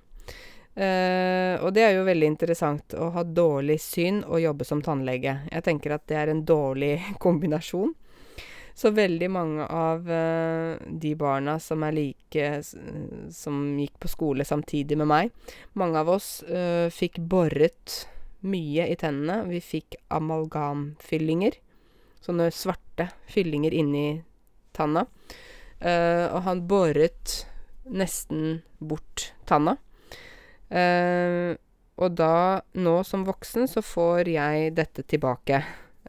Eh, 0.73 1.61
og 1.61 1.75
det 1.77 1.83
er 1.85 1.99
jo 1.99 2.07
veldig 2.07 2.29
interessant 2.31 2.95
å 2.97 3.11
ha 3.13 3.25
dårlig 3.29 3.77
syn 3.85 4.23
og 4.25 4.41
jobbe 4.41 4.65
som 4.65 4.81
tannlege. 4.85 5.43
Jeg 5.51 5.67
tenker 5.67 5.97
at 5.97 6.07
det 6.09 6.17
er 6.21 6.33
en 6.33 6.45
dårlig 6.49 6.95
kombinasjon. 7.25 7.93
Så 8.75 8.89
veldig 8.97 9.29
mange 9.29 9.67
av 9.69 10.07
uh, 10.09 10.79
de 10.81 11.11
barna 11.21 11.59
som 11.61 11.83
er 11.85 11.93
like 11.93 12.47
Som 13.37 13.59
gikk 13.77 13.99
på 14.01 14.09
skole 14.09 14.47
samtidig 14.49 14.97
med 14.97 15.11
meg, 15.11 15.35
mange 15.77 16.01
av 16.01 16.09
oss 16.15 16.39
uh, 16.49 16.89
fikk 16.89 17.21
boret 17.21 18.07
mye 18.49 18.89
i 18.89 18.97
tennene. 18.97 19.43
Vi 19.51 19.61
fikk 19.61 20.01
amalgamfyllinger. 20.09 21.61
Sånne 22.25 22.49
svarte 22.49 23.11
fyllinger 23.29 23.77
inni 23.77 24.07
tanna. 24.73 25.05
Uh, 25.85 26.33
og 26.33 26.41
han 26.49 26.65
boret 26.65 27.43
nesten 27.93 28.63
bort 28.81 29.35
tanna. 29.45 29.77
Og 30.73 32.15
da, 32.17 32.63
nå 32.73 32.95
som 33.05 33.27
voksen, 33.29 33.69
så 33.69 33.83
får 33.85 34.31
jeg 34.33 34.73
dette 34.79 35.05
tilbake. 35.05 35.61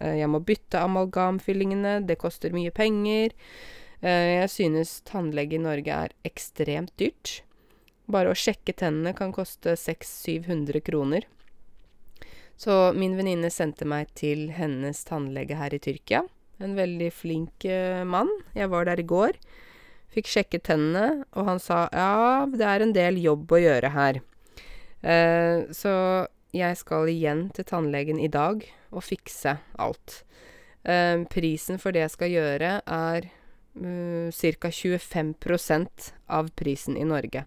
Eh, 0.01 0.18
jeg 0.22 0.30
må 0.32 0.41
bytte 0.43 0.82
amalgamfyllingene, 0.82 1.99
det 2.07 2.20
koster 2.22 2.55
mye 2.55 2.74
penger. 2.76 3.36
Eh, 4.01 4.39
jeg 4.41 4.51
synes 4.51 5.01
tannlege 5.07 5.57
i 5.57 5.64
Norge 5.64 5.99
er 6.07 6.16
ekstremt 6.28 6.93
dyrt. 6.99 7.41
Bare 8.11 8.34
å 8.34 8.38
sjekke 8.38 8.76
tennene 8.76 9.14
kan 9.16 9.32
koste 9.36 9.78
600-700 9.80 10.84
kroner. 10.84 11.28
Så 12.59 12.93
min 12.95 13.16
venninne 13.18 13.49
sendte 13.51 13.88
meg 13.88 14.11
til 14.18 14.49
hennes 14.55 15.01
tannlege 15.07 15.57
her 15.57 15.74
i 15.74 15.82
Tyrkia. 15.82 16.24
En 16.64 16.76
veldig 16.78 17.09
flink 17.11 17.66
uh, 17.66 18.03
mann. 18.05 18.30
Jeg 18.55 18.70
var 18.72 18.86
der 18.88 19.01
i 19.01 19.07
går. 19.07 19.39
Fikk 20.14 20.30
sjekket 20.30 20.68
tennene, 20.70 21.24
og 21.34 21.47
han 21.47 21.59
sa 21.59 21.88
ja, 21.89 22.45
det 22.45 22.68
er 22.70 22.86
en 22.86 22.93
del 22.93 23.18
jobb 23.24 23.55
å 23.55 23.64
gjøre 23.64 23.91
her. 23.95 24.22
Eh, 25.04 25.68
så 25.76 25.93
jeg 26.56 26.78
skal 26.80 27.10
igjen 27.12 27.47
til 27.56 27.68
tannlegen 27.68 28.20
i 28.22 28.32
dag 28.32 28.64
og 28.93 29.04
fikse 29.04 29.58
alt. 29.82 30.22
Eh, 30.84 31.24
prisen 31.32 31.80
for 31.82 31.95
det 31.95 32.06
jeg 32.06 32.14
skal 32.16 32.34
gjøre, 32.34 32.74
er 32.86 33.30
uh, 33.80 34.30
ca. 34.32 34.70
25% 34.70 36.12
av 36.28 36.51
prisen 36.56 36.97
i 36.97 37.08
Norge. 37.08 37.45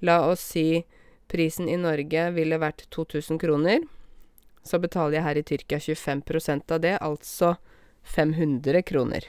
La 0.00 0.20
oss 0.26 0.44
si 0.54 0.84
prisen 1.32 1.68
i 1.68 1.78
Norge 1.80 2.30
ville 2.36 2.60
vært 2.60 2.86
2000 2.90 3.40
kroner. 3.40 3.82
Så 4.62 4.78
betaler 4.78 5.18
jeg 5.18 5.26
her 5.26 5.38
i 5.38 5.46
Tyrkia 5.46 5.78
25% 5.78 6.74
av 6.74 6.82
det, 6.82 6.98
altså 7.00 7.56
500 8.14 8.82
kroner. 8.86 9.26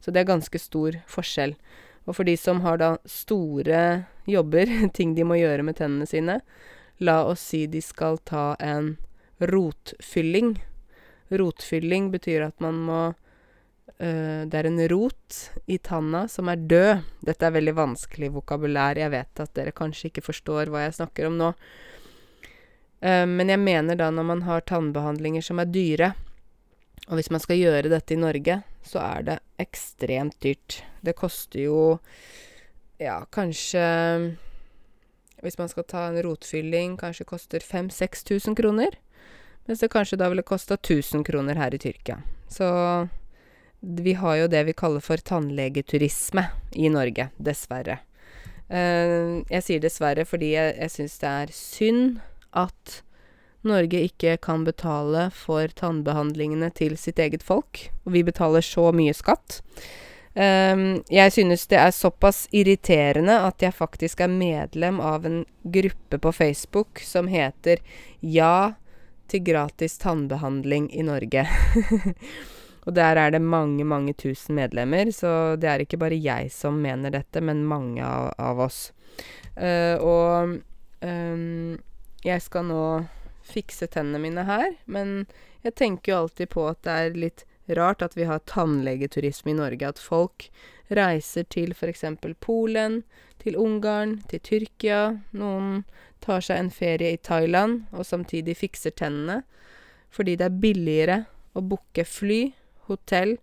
Så 0.00 0.12
det 0.12 0.22
er 0.22 0.32
ganske 0.34 0.58
stor 0.60 1.00
forskjell. 1.10 1.56
Og 2.06 2.14
for 2.18 2.28
de 2.28 2.36
som 2.38 2.60
har 2.62 2.78
da 2.78 2.90
store 3.08 4.06
jobber, 4.28 4.70
ting 4.96 5.14
de 5.16 5.26
må 5.26 5.38
gjøre 5.40 5.66
med 5.66 5.78
tennene 5.80 6.06
sine, 6.06 6.40
la 6.98 7.24
oss 7.24 7.42
si 7.52 7.66
de 7.66 7.82
skal 7.82 8.18
ta 8.18 8.54
en 8.60 8.96
rotfylling. 9.38 10.56
Rotfylling 11.28 12.10
betyr 12.10 12.46
at 12.48 12.60
man 12.60 12.78
må 12.86 13.00
øh, 13.98 14.42
Det 14.46 14.54
er 14.54 14.68
en 14.68 14.80
rot 14.88 15.40
i 15.66 15.78
tanna 15.78 16.26
som 16.28 16.48
er 16.48 16.56
død. 16.56 17.02
Dette 17.26 17.46
er 17.46 17.56
veldig 17.56 17.74
vanskelig 17.76 18.32
vokabulær, 18.38 18.98
jeg 18.98 19.12
vet 19.12 19.44
at 19.44 19.54
dere 19.58 19.74
kanskje 19.76 20.10
ikke 20.10 20.24
forstår 20.28 20.70
hva 20.70 20.86
jeg 20.86 20.98
snakker 21.00 21.28
om 21.28 21.36
nå. 21.40 21.52
Uh, 22.96 23.26
men 23.28 23.52
jeg 23.52 23.60
mener 23.60 23.98
da 23.98 24.08
når 24.10 24.24
man 24.24 24.46
har 24.46 24.64
tannbehandlinger 24.64 25.44
som 25.44 25.60
er 25.60 25.68
dyre, 25.68 26.14
og 27.06 27.18
hvis 27.18 27.28
man 27.30 27.42
skal 27.42 27.60
gjøre 27.60 27.90
dette 27.92 28.16
i 28.16 28.18
Norge, 28.18 28.62
så 28.82 29.02
er 29.04 29.26
det 29.26 29.36
ekstremt 29.62 30.38
dyrt. 30.42 30.80
Det 31.04 31.14
koster 31.18 31.60
jo 31.66 31.80
ja, 32.98 33.20
kanskje 33.30 33.84
Hvis 35.44 35.58
man 35.58 35.68
skal 35.68 35.84
ta 35.84 36.06
en 36.08 36.20
rotfylling, 36.24 36.96
kanskje 37.00 37.26
koster 37.28 37.60
5000-6000 37.60 38.56
kroner. 38.56 38.96
Mens 39.66 39.82
det 39.82 39.90
kanskje 39.92 40.18
da 40.20 40.30
ville 40.32 40.46
kosta 40.46 40.74
1000 40.74 41.24
kroner 41.26 41.58
her 41.58 41.74
i 41.74 41.78
Tyrkia. 41.78 42.20
Så 42.48 42.68
vi 43.80 44.12
har 44.12 44.36
jo 44.36 44.50
det 44.50 44.64
vi 44.64 44.74
kaller 44.76 45.02
for 45.04 45.20
tannlegeturisme 45.20 46.46
i 46.72 46.88
Norge, 46.88 47.28
dessverre. 47.36 47.98
Uh, 48.66 49.42
jeg 49.50 49.62
sier 49.62 49.82
dessverre 49.82 50.24
fordi 50.26 50.54
jeg, 50.56 50.72
jeg 50.80 50.90
syns 50.90 51.20
det 51.22 51.28
er 51.30 51.52
synd 51.54 52.16
at 52.56 53.00
Norge 53.66 54.00
ikke 54.08 54.36
kan 54.42 54.64
betale 54.66 55.28
for 55.34 55.70
tannbehandlingene 55.78 56.70
til 56.74 56.96
sitt 56.98 57.20
eget 57.22 57.44
folk, 57.46 57.88
og 58.06 58.14
vi 58.14 58.24
betaler 58.26 58.64
så 58.64 58.88
mye 58.94 59.14
skatt. 59.16 59.60
Um, 60.36 61.00
jeg 61.08 61.32
synes 61.32 61.62
det 61.70 61.78
er 61.80 61.92
såpass 61.96 62.42
irriterende 62.52 63.38
at 63.46 63.62
jeg 63.64 63.72
faktisk 63.72 64.20
er 64.20 64.28
medlem 64.28 64.98
av 65.00 65.24
en 65.24 65.38
gruppe 65.64 66.18
på 66.20 66.32
Facebook 66.32 67.00
som 67.00 67.30
heter 67.32 67.80
Ja 68.20 68.74
til 69.32 69.40
gratis 69.46 69.96
tannbehandling 70.02 70.90
i 70.92 71.06
Norge. 71.06 71.46
og 72.84 72.94
der 72.98 73.16
er 73.16 73.32
det 73.32 73.40
mange, 73.40 73.84
mange 73.88 74.12
tusen 74.12 74.58
medlemmer, 74.60 75.08
så 75.10 75.56
det 75.56 75.72
er 75.72 75.86
ikke 75.86 76.02
bare 76.04 76.20
jeg 76.20 76.52
som 76.52 76.78
mener 76.84 77.16
dette, 77.16 77.40
men 77.40 77.64
mange 77.66 78.04
av, 78.04 78.28
av 78.36 78.60
oss. 78.68 78.90
Uh, 79.56 79.96
og 80.04 80.60
um, 81.00 81.80
jeg 82.26 82.44
skal 82.44 82.68
nå 82.68 82.84
fikse 83.46 83.88
tennene 83.88 84.20
mine 84.20 84.44
her, 84.46 84.68
men 84.84 85.22
jeg 85.64 85.78
tenker 85.80 86.12
jo 86.12 86.22
alltid 86.26 86.52
på 86.52 86.68
at 86.68 86.84
det 86.84 86.96
er 87.00 87.20
litt 87.24 87.46
rart 87.68 88.02
at 88.02 88.16
vi 88.16 88.24
har 88.24 88.44
tannlegeturisme 88.46 89.50
i 89.50 89.58
Norge. 89.58 89.88
At 89.88 89.98
folk 89.98 90.50
reiser 90.88 91.46
til 91.50 91.74
f.eks. 91.74 92.04
Polen, 92.40 93.02
til 93.42 93.56
Ungarn, 93.58 94.20
til 94.30 94.40
Tyrkia. 94.40 95.00
Noen 95.36 95.84
tar 96.24 96.44
seg 96.44 96.60
en 96.60 96.72
ferie 96.74 97.14
i 97.14 97.22
Thailand 97.22 97.84
og 97.92 98.06
samtidig 98.06 98.56
fikser 98.58 98.94
tennene. 98.96 99.42
Fordi 100.10 100.36
det 100.38 100.48
er 100.48 100.60
billigere 100.62 101.18
å 101.56 101.62
booke 101.64 102.04
fly, 102.06 102.54
hotell 102.86 103.36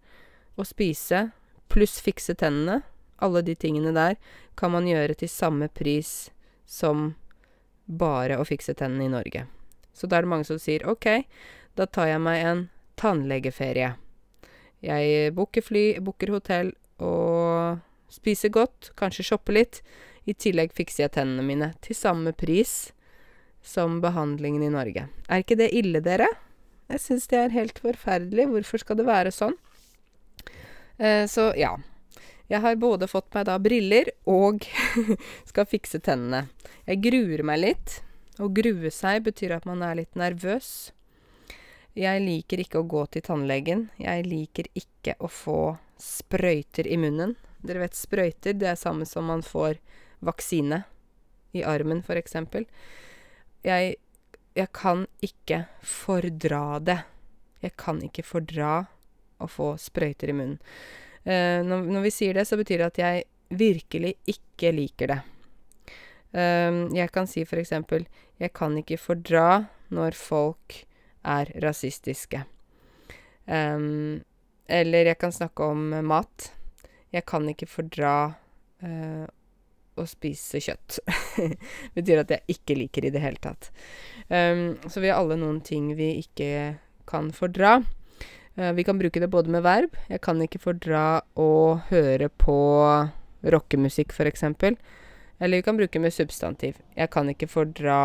og 0.56 0.68
spise, 0.70 1.28
pluss 1.72 2.00
fikse 2.04 2.36
tennene. 2.40 2.82
Alle 3.24 3.44
de 3.46 3.56
tingene 3.56 3.94
der 3.96 4.16
kan 4.60 4.74
man 4.74 4.88
gjøre 4.88 5.16
til 5.18 5.32
samme 5.32 5.70
pris 5.72 6.32
som 6.66 7.14
bare 7.86 8.40
å 8.40 8.48
fikse 8.48 8.76
tennene 8.80 9.08
i 9.08 9.12
Norge. 9.12 9.46
Så 9.94 10.08
da 10.08 10.18
er 10.18 10.26
det 10.26 10.32
mange 10.32 10.48
som 10.48 10.60
sier 10.62 10.86
OK, 10.90 11.26
da 11.78 11.86
tar 11.86 12.10
jeg 12.10 12.22
meg 12.24 12.46
en 12.48 12.64
tannlegeferie. 13.00 13.94
Jeg 14.84 15.32
booker 15.38 15.64
fly, 15.64 15.84
booker 16.04 16.34
hotell 16.36 16.74
og 17.04 17.80
spiser 18.12 18.52
godt, 18.54 18.92
kanskje 19.00 19.26
shopper 19.32 19.58
litt. 19.58 19.82
I 20.28 20.36
tillegg 20.36 20.74
fikser 20.76 21.06
jeg 21.06 21.16
tennene 21.18 21.44
mine 21.46 21.72
til 21.84 21.98
samme 21.98 22.34
pris 22.36 22.92
som 23.64 24.02
behandlingen 24.04 24.64
i 24.64 24.72
Norge. 24.72 25.08
Er 25.32 25.44
ikke 25.44 25.58
det 25.60 25.72
ille, 25.76 26.04
dere? 26.04 26.28
Jeg 26.92 27.02
syns 27.02 27.30
det 27.32 27.40
er 27.40 27.56
helt 27.56 27.80
forferdelig. 27.80 28.50
Hvorfor 28.52 28.84
skal 28.84 29.00
det 29.00 29.08
være 29.08 29.32
sånn? 29.34 29.56
Eh, 31.00 31.26
så 31.32 31.52
ja. 31.58 31.76
Jeg 32.52 32.60
har 32.62 32.76
både 32.78 33.08
fått 33.10 33.32
meg 33.34 33.48
da 33.48 33.56
briller 33.64 34.12
og 34.30 34.68
skal 35.50 35.70
fikse 35.70 36.04
tennene. 36.04 36.46
Jeg 36.86 37.02
gruer 37.08 37.46
meg 37.48 37.64
litt. 37.64 38.02
Å 38.42 38.50
grue 38.52 38.92
seg 38.92 39.24
betyr 39.28 39.56
at 39.58 39.66
man 39.70 39.82
er 39.86 40.02
litt 40.02 40.20
nervøs. 40.20 40.92
Jeg 41.94 42.24
liker 42.24 42.64
ikke 42.64 42.82
å 42.82 42.88
gå 42.90 43.04
til 43.14 43.22
tannlegen. 43.26 43.88
Jeg 44.02 44.26
liker 44.26 44.70
ikke 44.78 45.14
å 45.22 45.30
få 45.30 45.76
sprøyter 46.02 46.88
i 46.90 46.98
munnen. 46.98 47.36
Dere 47.62 47.84
vet 47.84 47.98
sprøyter, 47.98 48.56
det 48.58 48.72
er 48.72 48.80
samme 48.80 49.06
som 49.06 49.30
man 49.30 49.44
får 49.46 49.78
vaksine. 50.26 50.84
I 51.54 51.62
armen, 51.70 52.02
eksempel. 52.18 52.66
Jeg, 53.62 53.98
jeg 54.58 54.70
kan 54.74 55.06
ikke 55.22 55.68
fordra 55.86 56.80
det. 56.82 56.98
Jeg 57.62 57.76
kan 57.78 58.02
ikke 58.02 58.26
fordra 58.26 58.72
å 59.38 59.48
få 59.48 59.76
sprøyter 59.78 60.34
i 60.34 60.36
munnen. 60.38 60.58
Uh, 61.24 61.62
når, 61.64 61.86
når 61.94 62.08
vi 62.08 62.12
sier 62.12 62.34
det, 62.34 62.48
så 62.50 62.58
betyr 62.60 62.82
det 62.82 62.90
at 62.90 63.00
jeg 63.04 63.28
virkelig 63.54 64.16
ikke 64.34 64.74
liker 64.74 65.14
det. 65.14 65.20
Um, 66.34 66.90
jeg 66.98 67.12
kan 67.14 67.28
si 67.30 67.44
eksempel 67.46 68.08
Jeg 68.42 68.50
kan 68.58 68.74
ikke 68.74 68.98
fordra 68.98 69.68
når 69.94 70.18
folk 70.18 70.80
er 71.24 71.52
rasistiske. 71.64 72.44
Um, 73.46 74.22
eller 74.68 75.12
jeg 75.12 75.20
kan 75.20 75.34
snakke 75.36 75.66
om 75.66 75.90
mat. 76.08 76.52
Jeg 77.14 77.26
kan 77.30 77.48
ikke 77.50 77.70
fordra 77.70 78.14
uh, 78.84 79.26
å 79.94 80.06
spise 80.10 80.62
kjøtt. 80.64 81.00
det 81.38 81.98
Betyr 81.98 82.24
at 82.24 82.32
jeg 82.34 82.56
ikke 82.56 82.78
liker 82.80 83.08
i 83.08 83.12
det 83.14 83.24
hele 83.24 83.42
tatt. 83.44 83.70
Um, 84.30 84.80
så 84.88 85.04
vi 85.04 85.12
har 85.12 85.22
alle 85.22 85.38
noen 85.40 85.62
ting 85.66 85.92
vi 86.00 86.16
ikke 86.24 86.78
kan 87.10 87.30
fordra. 87.36 87.82
Uh, 88.58 88.72
vi 88.78 88.86
kan 88.88 89.00
bruke 89.02 89.22
det 89.22 89.32
både 89.34 89.54
med 89.54 89.66
verb. 89.66 89.98
Jeg 90.10 90.24
kan 90.26 90.42
ikke 90.42 90.62
fordra 90.64 91.22
å 91.40 91.82
høre 91.92 92.32
på 92.32 92.58
rockemusikk, 93.44 94.16
eksempel. 94.24 94.80
Eller 95.40 95.60
vi 95.60 95.66
kan 95.66 95.78
bruke 95.78 96.00
med 96.00 96.14
substantiv. 96.16 96.78
Jeg 96.96 97.12
kan 97.12 97.28
ikke 97.30 97.50
fordra 97.52 98.00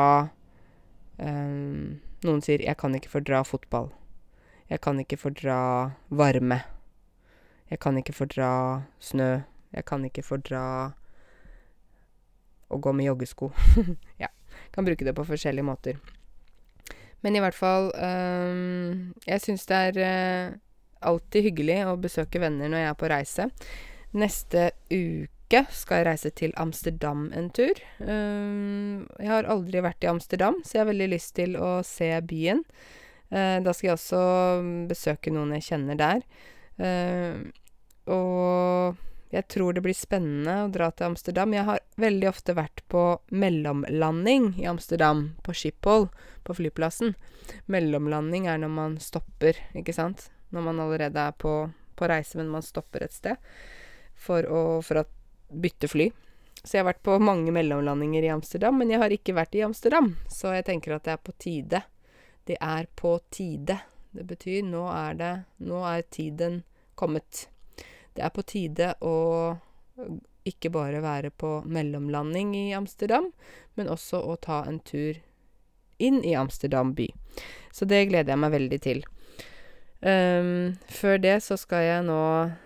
um, 1.22 2.00
Noen 2.26 2.42
sier 2.42 2.58
'jeg 2.58 2.76
kan 2.76 2.94
ikke 2.94 3.10
fordra 3.10 3.42
fotball'. 3.42 3.92
Jeg 4.70 4.80
kan 4.80 4.98
ikke 5.00 5.16
fordra 5.16 5.92
varme. 6.10 6.62
Jeg 7.70 7.78
kan 7.78 7.96
ikke 7.96 8.12
fordra 8.12 8.82
snø. 9.00 9.40
Jeg 9.72 9.84
kan 9.84 10.04
ikke 10.04 10.22
fordra 10.22 10.92
å 12.68 12.76
gå 12.76 12.92
med 12.92 13.06
joggesko. 13.06 13.52
ja. 14.22 14.28
Kan 14.72 14.84
bruke 14.84 15.04
det 15.04 15.14
på 15.14 15.24
forskjellige 15.24 15.64
måter. 15.64 16.00
Men 17.20 17.36
i 17.36 17.40
hvert 17.42 17.54
fall 17.54 17.90
um, 17.94 19.14
Jeg 19.26 19.40
syns 19.40 19.66
det 19.66 19.76
er 19.76 19.98
uh, 19.98 20.56
alltid 21.00 21.42
hyggelig 21.42 21.80
å 21.86 21.96
besøke 21.96 22.40
venner 22.40 22.68
når 22.68 22.78
jeg 22.78 22.90
er 22.90 22.98
på 22.98 23.10
reise. 23.10 23.48
Neste 24.12 24.70
uke 24.90 25.37
uke 25.48 25.64
skal 25.72 26.02
jeg 26.02 26.06
reise 26.10 26.30
til 26.36 26.52
Amsterdam 26.60 27.30
en 27.32 27.48
tur. 27.50 27.80
Uh, 28.04 29.00
jeg 29.16 29.30
har 29.32 29.48
aldri 29.48 29.80
vært 29.80 30.04
i 30.04 30.10
Amsterdam, 30.10 30.60
så 30.62 30.76
jeg 30.76 30.82
har 30.82 30.90
veldig 30.92 31.08
lyst 31.14 31.34
til 31.38 31.56
å 31.56 31.80
se 31.86 32.10
byen. 32.28 32.60
Uh, 33.32 33.56
da 33.64 33.72
skal 33.72 33.88
jeg 33.88 33.96
også 33.96 34.22
besøke 34.90 35.32
noen 35.32 35.56
jeg 35.56 35.70
kjenner 35.70 35.96
der. 35.96 36.24
Uh, 36.76 37.48
og 38.12 39.00
jeg 39.32 39.44
tror 39.52 39.76
det 39.76 39.84
blir 39.84 39.96
spennende 39.96 40.66
å 40.66 40.70
dra 40.72 40.90
til 40.92 41.10
Amsterdam. 41.10 41.56
Jeg 41.56 41.68
har 41.68 41.82
veldig 42.00 42.28
ofte 42.28 42.56
vært 42.56 42.84
på 42.92 43.02
mellomlanding 43.32 44.54
i 44.60 44.68
Amsterdam, 44.68 45.30
på 45.44 45.56
Schiphol, 45.56 46.08
på 46.44 46.60
flyplassen. 46.60 47.16
Mellomlanding 47.72 48.48
er 48.48 48.60
når 48.60 48.72
man 48.72 49.00
stopper, 49.00 49.56
ikke 49.76 49.96
sant? 49.96 50.28
Når 50.52 50.64
man 50.70 50.80
allerede 50.80 51.28
er 51.28 51.36
på, 51.36 51.60
på 51.96 52.08
reise, 52.08 52.36
men 52.40 52.52
man 52.52 52.64
stopper 52.64 53.04
et 53.04 53.16
sted. 53.16 53.36
For, 54.18 54.44
å, 54.48 54.80
for 54.82 55.04
at 55.04 55.12
bytte 55.48 55.88
fly. 55.88 56.08
Så 56.64 56.76
jeg 56.76 56.82
har 56.82 56.90
vært 56.90 57.04
på 57.06 57.18
mange 57.22 57.52
mellomlandinger 57.54 58.26
i 58.26 58.32
Amsterdam, 58.34 58.80
men 58.80 58.90
jeg 58.90 59.00
har 59.02 59.14
ikke 59.14 59.36
vært 59.36 59.54
i 59.54 59.62
Amsterdam. 59.66 60.10
Så 60.28 60.52
jeg 60.56 60.66
tenker 60.66 60.96
at 60.96 61.06
det 61.06 61.14
er 61.14 61.22
på 61.22 61.34
tide. 61.38 61.82
Det 62.48 62.58
er 62.60 62.88
på 62.98 63.14
tide. 63.30 63.78
Det 64.10 64.24
betyr 64.26 64.64
nå 64.66 64.86
er 64.90 65.16
det 65.18 65.32
Nå 65.68 65.84
er 65.86 66.02
tiden 66.10 66.62
kommet. 66.98 67.46
Det 68.14 68.24
er 68.26 68.34
på 68.34 68.42
tide 68.42 68.94
å 69.04 69.16
ikke 70.48 70.70
bare 70.72 71.02
være 71.04 71.30
på 71.30 71.58
mellomlanding 71.68 72.54
i 72.56 72.72
Amsterdam, 72.74 73.30
men 73.76 73.90
også 73.92 74.22
å 74.24 74.36
ta 74.40 74.62
en 74.66 74.80
tur 74.80 75.20
inn 75.98 76.22
i 76.24 76.34
Amsterdam 76.38 76.94
by. 76.94 77.08
Så 77.72 77.84
det 77.84 78.06
gleder 78.10 78.32
jeg 78.32 78.42
meg 78.42 78.54
veldig 78.54 78.80
til. 78.82 79.04
Um, 79.98 80.76
før 80.94 81.16
det 81.18 81.40
så 81.42 81.56
skal 81.58 81.80
jeg 81.82 82.02
nå 82.06 82.18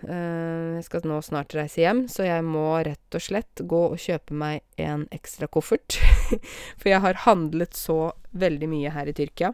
uh, 0.05 0.75
Jeg 0.77 0.83
skal 0.85 1.07
nå 1.09 1.15
snart 1.25 1.55
reise 1.57 1.81
hjem, 1.81 2.03
så 2.05 2.27
jeg 2.27 2.45
må 2.45 2.67
rett 2.85 3.17
og 3.17 3.23
slett 3.25 3.63
gå 3.65 3.79
og 3.87 3.97
kjøpe 3.97 4.37
meg 4.37 4.61
en 4.77 5.07
ekstra 5.15 5.49
koffert. 5.49 5.97
For 6.79 6.91
jeg 6.91 7.01
har 7.01 7.23
handlet 7.25 7.73
så 7.77 8.13
veldig 8.37 8.69
mye 8.69 8.93
her 8.93 9.09
i 9.09 9.17
Tyrkia. 9.17 9.53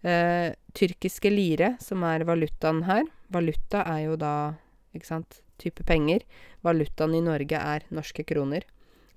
Uh, 0.00 0.56
tyrkiske 0.72 1.28
lire, 1.28 1.74
som 1.84 2.06
er 2.08 2.24
valutaen 2.24 2.86
her 2.86 3.04
Valuta 3.30 3.82
er 3.84 4.06
jo 4.06 4.14
da, 4.18 4.56
ikke 4.96 5.06
sant, 5.06 5.42
type 5.60 5.84
penger. 5.86 6.24
Valutaen 6.66 7.14
i 7.14 7.22
Norge 7.22 7.60
er 7.60 7.84
norske 7.94 8.24
kroner. 8.26 8.64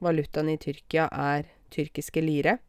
Valutaen 0.04 0.52
i 0.52 0.60
Tyrkia 0.62 1.08
er 1.08 1.48
tyrkiske 1.74 2.22
lire. 2.22 2.60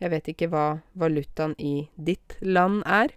Jeg 0.00 0.12
vet 0.14 0.30
ikke 0.32 0.48
hva 0.52 0.64
valutaen 0.96 1.52
i 1.60 1.90
ditt 1.96 2.38
land 2.40 2.80
er. 2.88 3.12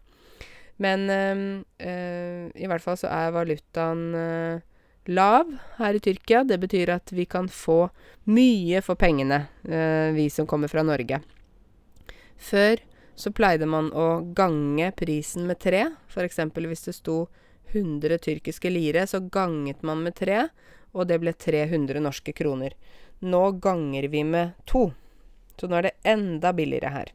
Men 0.78 1.10
øh, 1.10 2.50
i 2.54 2.68
hvert 2.70 2.84
fall 2.84 2.98
så 3.02 3.10
er 3.10 3.34
valutaen 3.34 4.04
øh, 4.16 4.60
lav 5.10 5.50
her 5.80 5.98
i 5.98 6.02
Tyrkia. 6.04 6.44
Det 6.44 6.60
betyr 6.62 6.94
at 6.94 7.14
vi 7.14 7.26
kan 7.26 7.50
få 7.50 7.88
mye 8.30 8.82
for 8.86 9.00
pengene, 9.00 9.48
øh, 9.66 10.14
vi 10.16 10.30
som 10.30 10.48
kommer 10.48 10.70
fra 10.70 10.86
Norge. 10.86 11.22
Før 12.38 12.78
så 13.18 13.34
pleide 13.34 13.66
man 13.66 13.90
å 13.98 14.22
gange 14.38 14.92
prisen 14.94 15.48
med 15.50 15.60
tre. 15.64 15.88
Eksempel 16.22 16.70
hvis 16.70 16.86
det 16.86 16.94
sto 17.00 17.26
100 17.74 18.22
tyrkiske 18.24 18.70
lire, 18.70 19.08
så 19.10 19.20
ganget 19.20 19.82
man 19.84 20.04
med 20.06 20.16
tre, 20.16 20.48
og 20.94 21.10
det 21.10 21.18
ble 21.20 21.34
300 21.34 22.00
norske 22.06 22.34
kroner. 22.38 22.78
Nå 23.26 23.58
ganger 23.62 24.08
vi 24.14 24.22
med 24.24 24.54
to. 24.70 24.92
Så 25.58 25.68
nå 25.68 25.80
er 25.80 25.90
det 25.90 25.98
enda 26.06 26.54
billigere 26.54 26.94
her. 26.94 27.12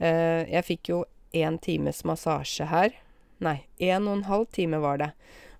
jeg 0.00 0.64
fikk 0.66 0.88
jo 0.88 1.04
én 1.32 1.58
times 1.58 2.04
massasje 2.04 2.66
her. 2.70 2.94
Nei, 3.40 3.62
en 3.78 4.08
og 4.08 4.18
en 4.18 4.28
halv 4.28 4.50
time 4.52 4.80
var 4.82 5.00
det. 5.00 5.10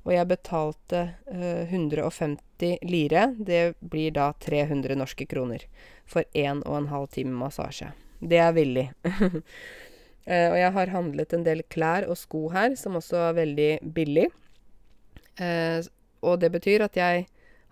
Og 0.04 0.12
jeg 0.14 0.28
betalte 0.30 1.00
eh, 1.28 1.68
150 1.68 2.84
lire. 2.88 3.26
Det 3.36 3.74
blir 3.80 4.14
da 4.16 4.30
300 4.40 4.96
norske 5.00 5.26
kroner 5.28 5.66
for 6.08 6.24
en 6.34 6.62
og 6.64 6.76
en 6.78 6.90
halv 6.92 7.10
time 7.14 7.36
massasje. 7.36 7.92
Det 8.20 8.40
er 8.40 8.52
villig. 8.56 8.86
eh, 10.24 10.48
og 10.50 10.58
jeg 10.60 10.72
har 10.76 10.94
handlet 10.94 11.34
en 11.36 11.44
del 11.46 11.64
klær 11.72 12.08
og 12.08 12.18
sko 12.20 12.48
her, 12.52 12.76
som 12.80 12.98
også 13.00 13.28
er 13.30 13.40
veldig 13.40 13.72
billig. 13.96 14.28
Eh, 15.40 15.80
og 16.20 16.40
det 16.40 16.52
betyr 16.52 16.84
at 16.84 16.96
jeg 17.00 17.26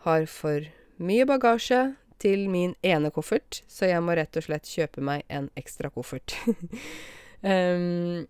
har 0.04 0.28
for 0.30 0.68
mye 0.98 1.26
bagasje 1.28 1.82
til 2.18 2.48
min 2.50 2.74
ene 2.82 3.10
koffert, 3.14 3.62
så 3.70 3.86
jeg 3.90 4.02
må 4.02 4.16
rett 4.18 4.36
og 4.36 4.46
slett 4.48 4.68
kjøpe 4.68 5.04
meg 5.04 5.24
en 5.30 5.50
ekstra 5.58 5.90
koffert. 5.94 6.34
Um, 7.42 8.26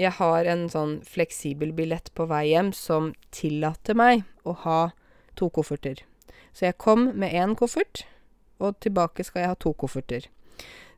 jeg 0.00 0.14
har 0.16 0.48
en 0.48 0.66
sånn 0.72 0.98
fleksibel 1.04 1.72
billett 1.76 2.10
på 2.16 2.26
vei 2.30 2.46
hjem 2.50 2.72
som 2.76 3.12
tillater 3.34 3.96
meg 3.98 4.24
å 4.48 4.54
ha 4.64 4.80
to 5.38 5.48
kofferter. 5.52 6.00
Så 6.52 6.68
jeg 6.68 6.80
kom 6.80 7.10
med 7.16 7.32
én 7.36 7.56
koffert, 7.56 8.04
og 8.60 8.78
tilbake 8.84 9.24
skal 9.24 9.44
jeg 9.44 9.52
ha 9.52 9.58
to 9.60 9.72
kofferter. 9.76 10.28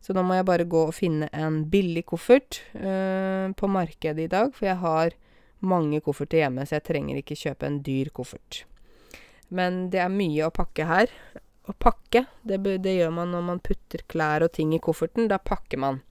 Så 0.05 0.14
nå 0.14 0.22
må 0.26 0.36
jeg 0.36 0.46
bare 0.46 0.66
gå 0.68 0.82
og 0.88 0.96
finne 0.96 1.30
en 1.32 1.62
billig 1.70 2.05
koffert 2.11 2.61
uh, 2.76 3.50
på 3.57 3.70
markedet 3.70 4.26
i 4.26 4.30
dag, 4.30 4.52
for 4.55 4.68
jeg 4.68 4.80
har 4.82 5.16
mange 5.64 6.02
kofferter 6.05 6.42
hjemme, 6.42 6.66
så 6.66 6.76
jeg 6.76 6.86
trenger 6.90 7.20
ikke 7.20 7.38
kjøpe 7.40 7.68
en 7.70 7.80
dyr 7.86 8.11
koffert. 8.14 8.64
Men 9.55 9.88
det 9.92 10.02
er 10.02 10.12
mye 10.12 10.46
å 10.46 10.55
pakke 10.55 10.86
her. 10.88 11.12
Å 11.64 11.72
pakke, 11.80 12.26
det, 12.44 12.59
det 12.84 12.98
gjør 12.98 13.14
man 13.16 13.32
når 13.32 13.46
man 13.46 13.62
putter 13.64 14.05
klær 14.11 14.44
og 14.44 14.52
ting 14.57 14.74
i 14.76 14.82
kofferten. 14.82 15.30
Da 15.30 15.38
pakker 15.40 15.80
man. 15.80 16.02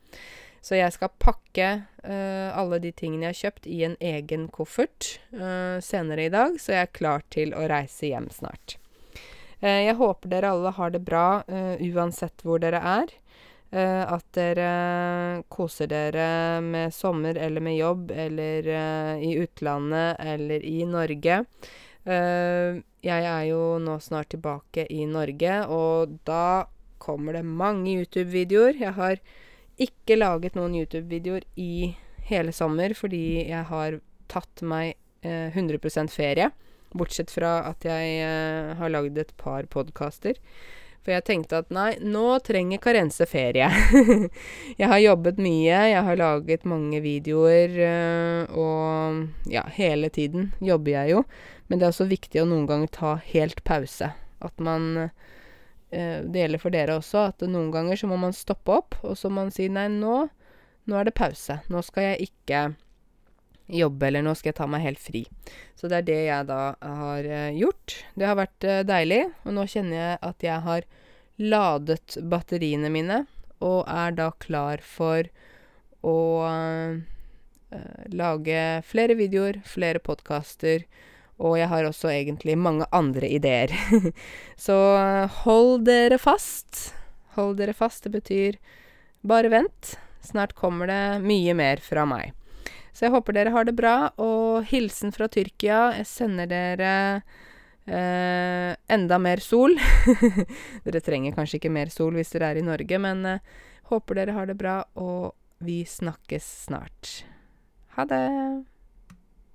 Så 0.63 0.77
jeg 0.77 0.93
skal 0.95 1.11
pakke 1.19 1.69
uh, 2.07 2.49
alle 2.55 2.79
de 2.83 2.93
tingene 2.95 3.27
jeg 3.27 3.33
har 3.33 3.41
kjøpt, 3.41 3.67
i 3.67 3.81
en 3.83 3.97
egen 3.99 4.47
koffert 4.53 5.17
uh, 5.35 5.79
senere 5.83 6.29
i 6.29 6.31
dag, 6.31 6.55
så 6.55 6.77
jeg 6.77 6.87
er 6.87 6.95
klar 6.95 7.25
til 7.33 7.51
å 7.57 7.65
reise 7.67 8.07
hjem 8.07 8.29
snart. 8.31 8.77
Uh, 9.59 9.83
jeg 9.83 9.97
håper 9.99 10.31
dere 10.31 10.53
alle 10.55 10.71
har 10.77 10.95
det 10.95 11.03
bra 11.03 11.43
uansett 11.83 12.45
hvor 12.47 12.63
dere 12.63 12.79
er. 12.79 13.19
at 13.73 14.25
dere 14.37 15.41
koser 15.49 15.87
dere 15.89 16.61
med 16.61 16.93
sommer 16.93 17.33
eller 17.41 17.61
med 17.65 17.73
jobb 17.73 18.11
eller 18.11 18.67
i 19.17 19.31
utlandet 19.41 20.19
eller 20.21 20.61
i 20.61 20.85
Norge. 20.85 21.39
jeg 22.05 23.25
er 23.31 23.45
jo 23.49 23.79
nå 23.81 23.97
snart 23.99 24.29
tilbake 24.29 24.85
i 24.93 25.07
Norge, 25.09 25.55
og 25.65 26.19
da 26.23 26.67
kommer 26.99 27.33
det 27.33 27.45
mange 27.45 27.97
YouTube-videoer. 27.97 28.77
Jeg 28.77 28.93
har 28.93 29.17
ikke 29.81 30.17
laget 30.19 30.57
noen 30.57 30.75
YouTube-videoer 30.77 31.45
i 31.59 31.93
hele 32.29 32.53
sommer 32.55 32.93
fordi 32.97 33.47
jeg 33.49 33.63
har 33.69 33.97
tatt 34.31 34.63
meg 34.65 34.93
eh, 35.25 35.49
100% 35.53 36.13
ferie. 36.13 36.51
Bortsett 36.93 37.33
fra 37.33 37.59
at 37.71 37.85
jeg 37.87 38.21
eh, 38.21 38.73
har 38.77 38.93
lagd 38.93 39.17
et 39.17 39.33
par 39.39 39.65
podkaster. 39.71 40.37
For 41.03 41.11
jeg 41.11 41.25
tenkte 41.27 41.59
at 41.59 41.73
nei, 41.73 41.97
nå 41.99 42.37
trenger 42.47 42.79
Karense 42.79 43.25
ferie. 43.27 43.67
jeg 44.79 44.87
har 44.87 45.01
jobbet 45.03 45.41
mye, 45.43 45.81
jeg 45.91 46.05
har 46.07 46.19
laget 46.21 46.63
mange 46.69 47.01
videoer, 47.03 47.75
eh, 47.89 48.55
og 48.55 49.51
ja, 49.51 49.65
hele 49.75 50.07
tiden 50.13 50.53
jobber 50.63 50.95
jeg 51.01 51.17
jo. 51.17 51.25
Men 51.67 51.81
det 51.81 51.89
er 51.89 51.95
også 51.95 52.07
viktig 52.07 52.43
å 52.43 52.47
noen 52.47 52.69
ganger 52.69 52.93
ta 52.93 53.17
helt 53.33 53.65
pause. 53.67 54.13
At 54.43 54.63
man 54.63 54.87
Eh, 54.97 55.32
det 55.93 56.41
gjelder 56.41 56.61
for 56.61 56.73
dere 56.73 56.97
også, 56.97 57.27
at 57.29 57.43
noen 57.45 57.69
ganger 57.73 57.99
så 57.99 58.07
må 58.09 58.17
man 58.17 58.33
stoppe 58.33 58.73
opp, 58.73 58.95
og 59.05 59.13
så 59.19 59.29
må 59.29 59.43
man 59.43 59.53
si 59.53 59.67
nei, 59.69 59.85
nå, 59.91 60.23
nå 60.89 60.97
er 60.97 61.05
det 61.07 61.13
pause. 61.17 61.59
Nå 61.69 61.83
skal 61.85 62.07
jeg 62.11 62.31
ikke 62.31 62.63
jobbe, 63.71 64.07
eller 64.07 64.23
nå 64.25 64.33
skal 64.35 64.51
jeg 64.51 64.57
ta 64.59 64.67
meg 64.69 64.83
helt 64.83 65.01
fri. 65.01 65.23
Så 65.79 65.89
det 65.91 66.01
er 66.01 66.09
det 66.09 66.19
jeg 66.25 66.49
da 66.49 66.59
har 66.81 67.29
uh, 67.29 67.55
gjort. 67.55 67.95
Det 68.19 68.27
har 68.27 68.39
vært 68.39 68.67
uh, 68.67 68.81
deilig, 68.87 69.21
og 69.45 69.57
nå 69.57 69.65
kjenner 69.69 69.97
jeg 69.97 70.19
at 70.29 70.45
jeg 70.47 70.59
har 70.67 70.89
ladet 71.41 72.17
batteriene 72.29 72.91
mine, 72.93 73.23
og 73.63 73.87
er 73.89 74.13
da 74.17 74.29
klar 74.43 74.83
for 74.83 75.29
å 76.03 76.17
øh, 76.43 76.97
lage 78.11 78.63
flere 78.83 79.15
videoer, 79.15 79.61
flere 79.63 80.01
podkaster 80.03 80.83
og 81.41 81.57
jeg 81.57 81.69
har 81.71 81.87
også 81.87 82.11
egentlig 82.13 82.57
mange 82.59 82.85
andre 82.93 83.29
ideer. 83.29 83.73
Så 84.65 84.75
hold 85.43 85.85
dere 85.87 86.19
fast. 86.21 86.93
Hold 87.37 87.57
dere 87.57 87.73
fast, 87.73 88.05
det 88.05 88.13
betyr 88.13 88.59
bare 89.25 89.51
vent. 89.53 89.95
Snart 90.23 90.53
kommer 90.55 90.87
det 90.87 91.23
mye 91.25 91.55
mer 91.57 91.81
fra 91.83 92.05
meg. 92.07 92.33
Så 92.93 93.07
jeg 93.07 93.15
håper 93.15 93.35
dere 93.35 93.53
har 93.55 93.65
det 93.65 93.73
bra, 93.75 94.11
og 94.21 94.67
hilsen 94.69 95.13
fra 95.15 95.27
Tyrkia. 95.31 95.95
Jeg 95.97 96.07
sender 96.07 96.49
dere 96.49 96.91
eh, 97.89 98.75
enda 98.93 99.17
mer 99.19 99.41
sol. 99.43 99.73
dere 100.85 101.01
trenger 101.03 101.35
kanskje 101.35 101.57
ikke 101.59 101.73
mer 101.73 101.91
sol 101.93 102.13
hvis 102.19 102.35
dere 102.35 102.53
er 102.53 102.61
i 102.61 102.65
Norge, 102.65 102.99
men 103.01 103.25
eh, 103.25 103.55
håper 103.89 104.21
dere 104.21 104.37
har 104.37 104.51
det 104.51 104.59
bra, 104.61 104.83
og 104.93 105.33
vi 105.63 105.81
snakkes 105.89 106.45
snart. 106.67 107.23
Ha 107.97 108.05
det! 108.09 108.27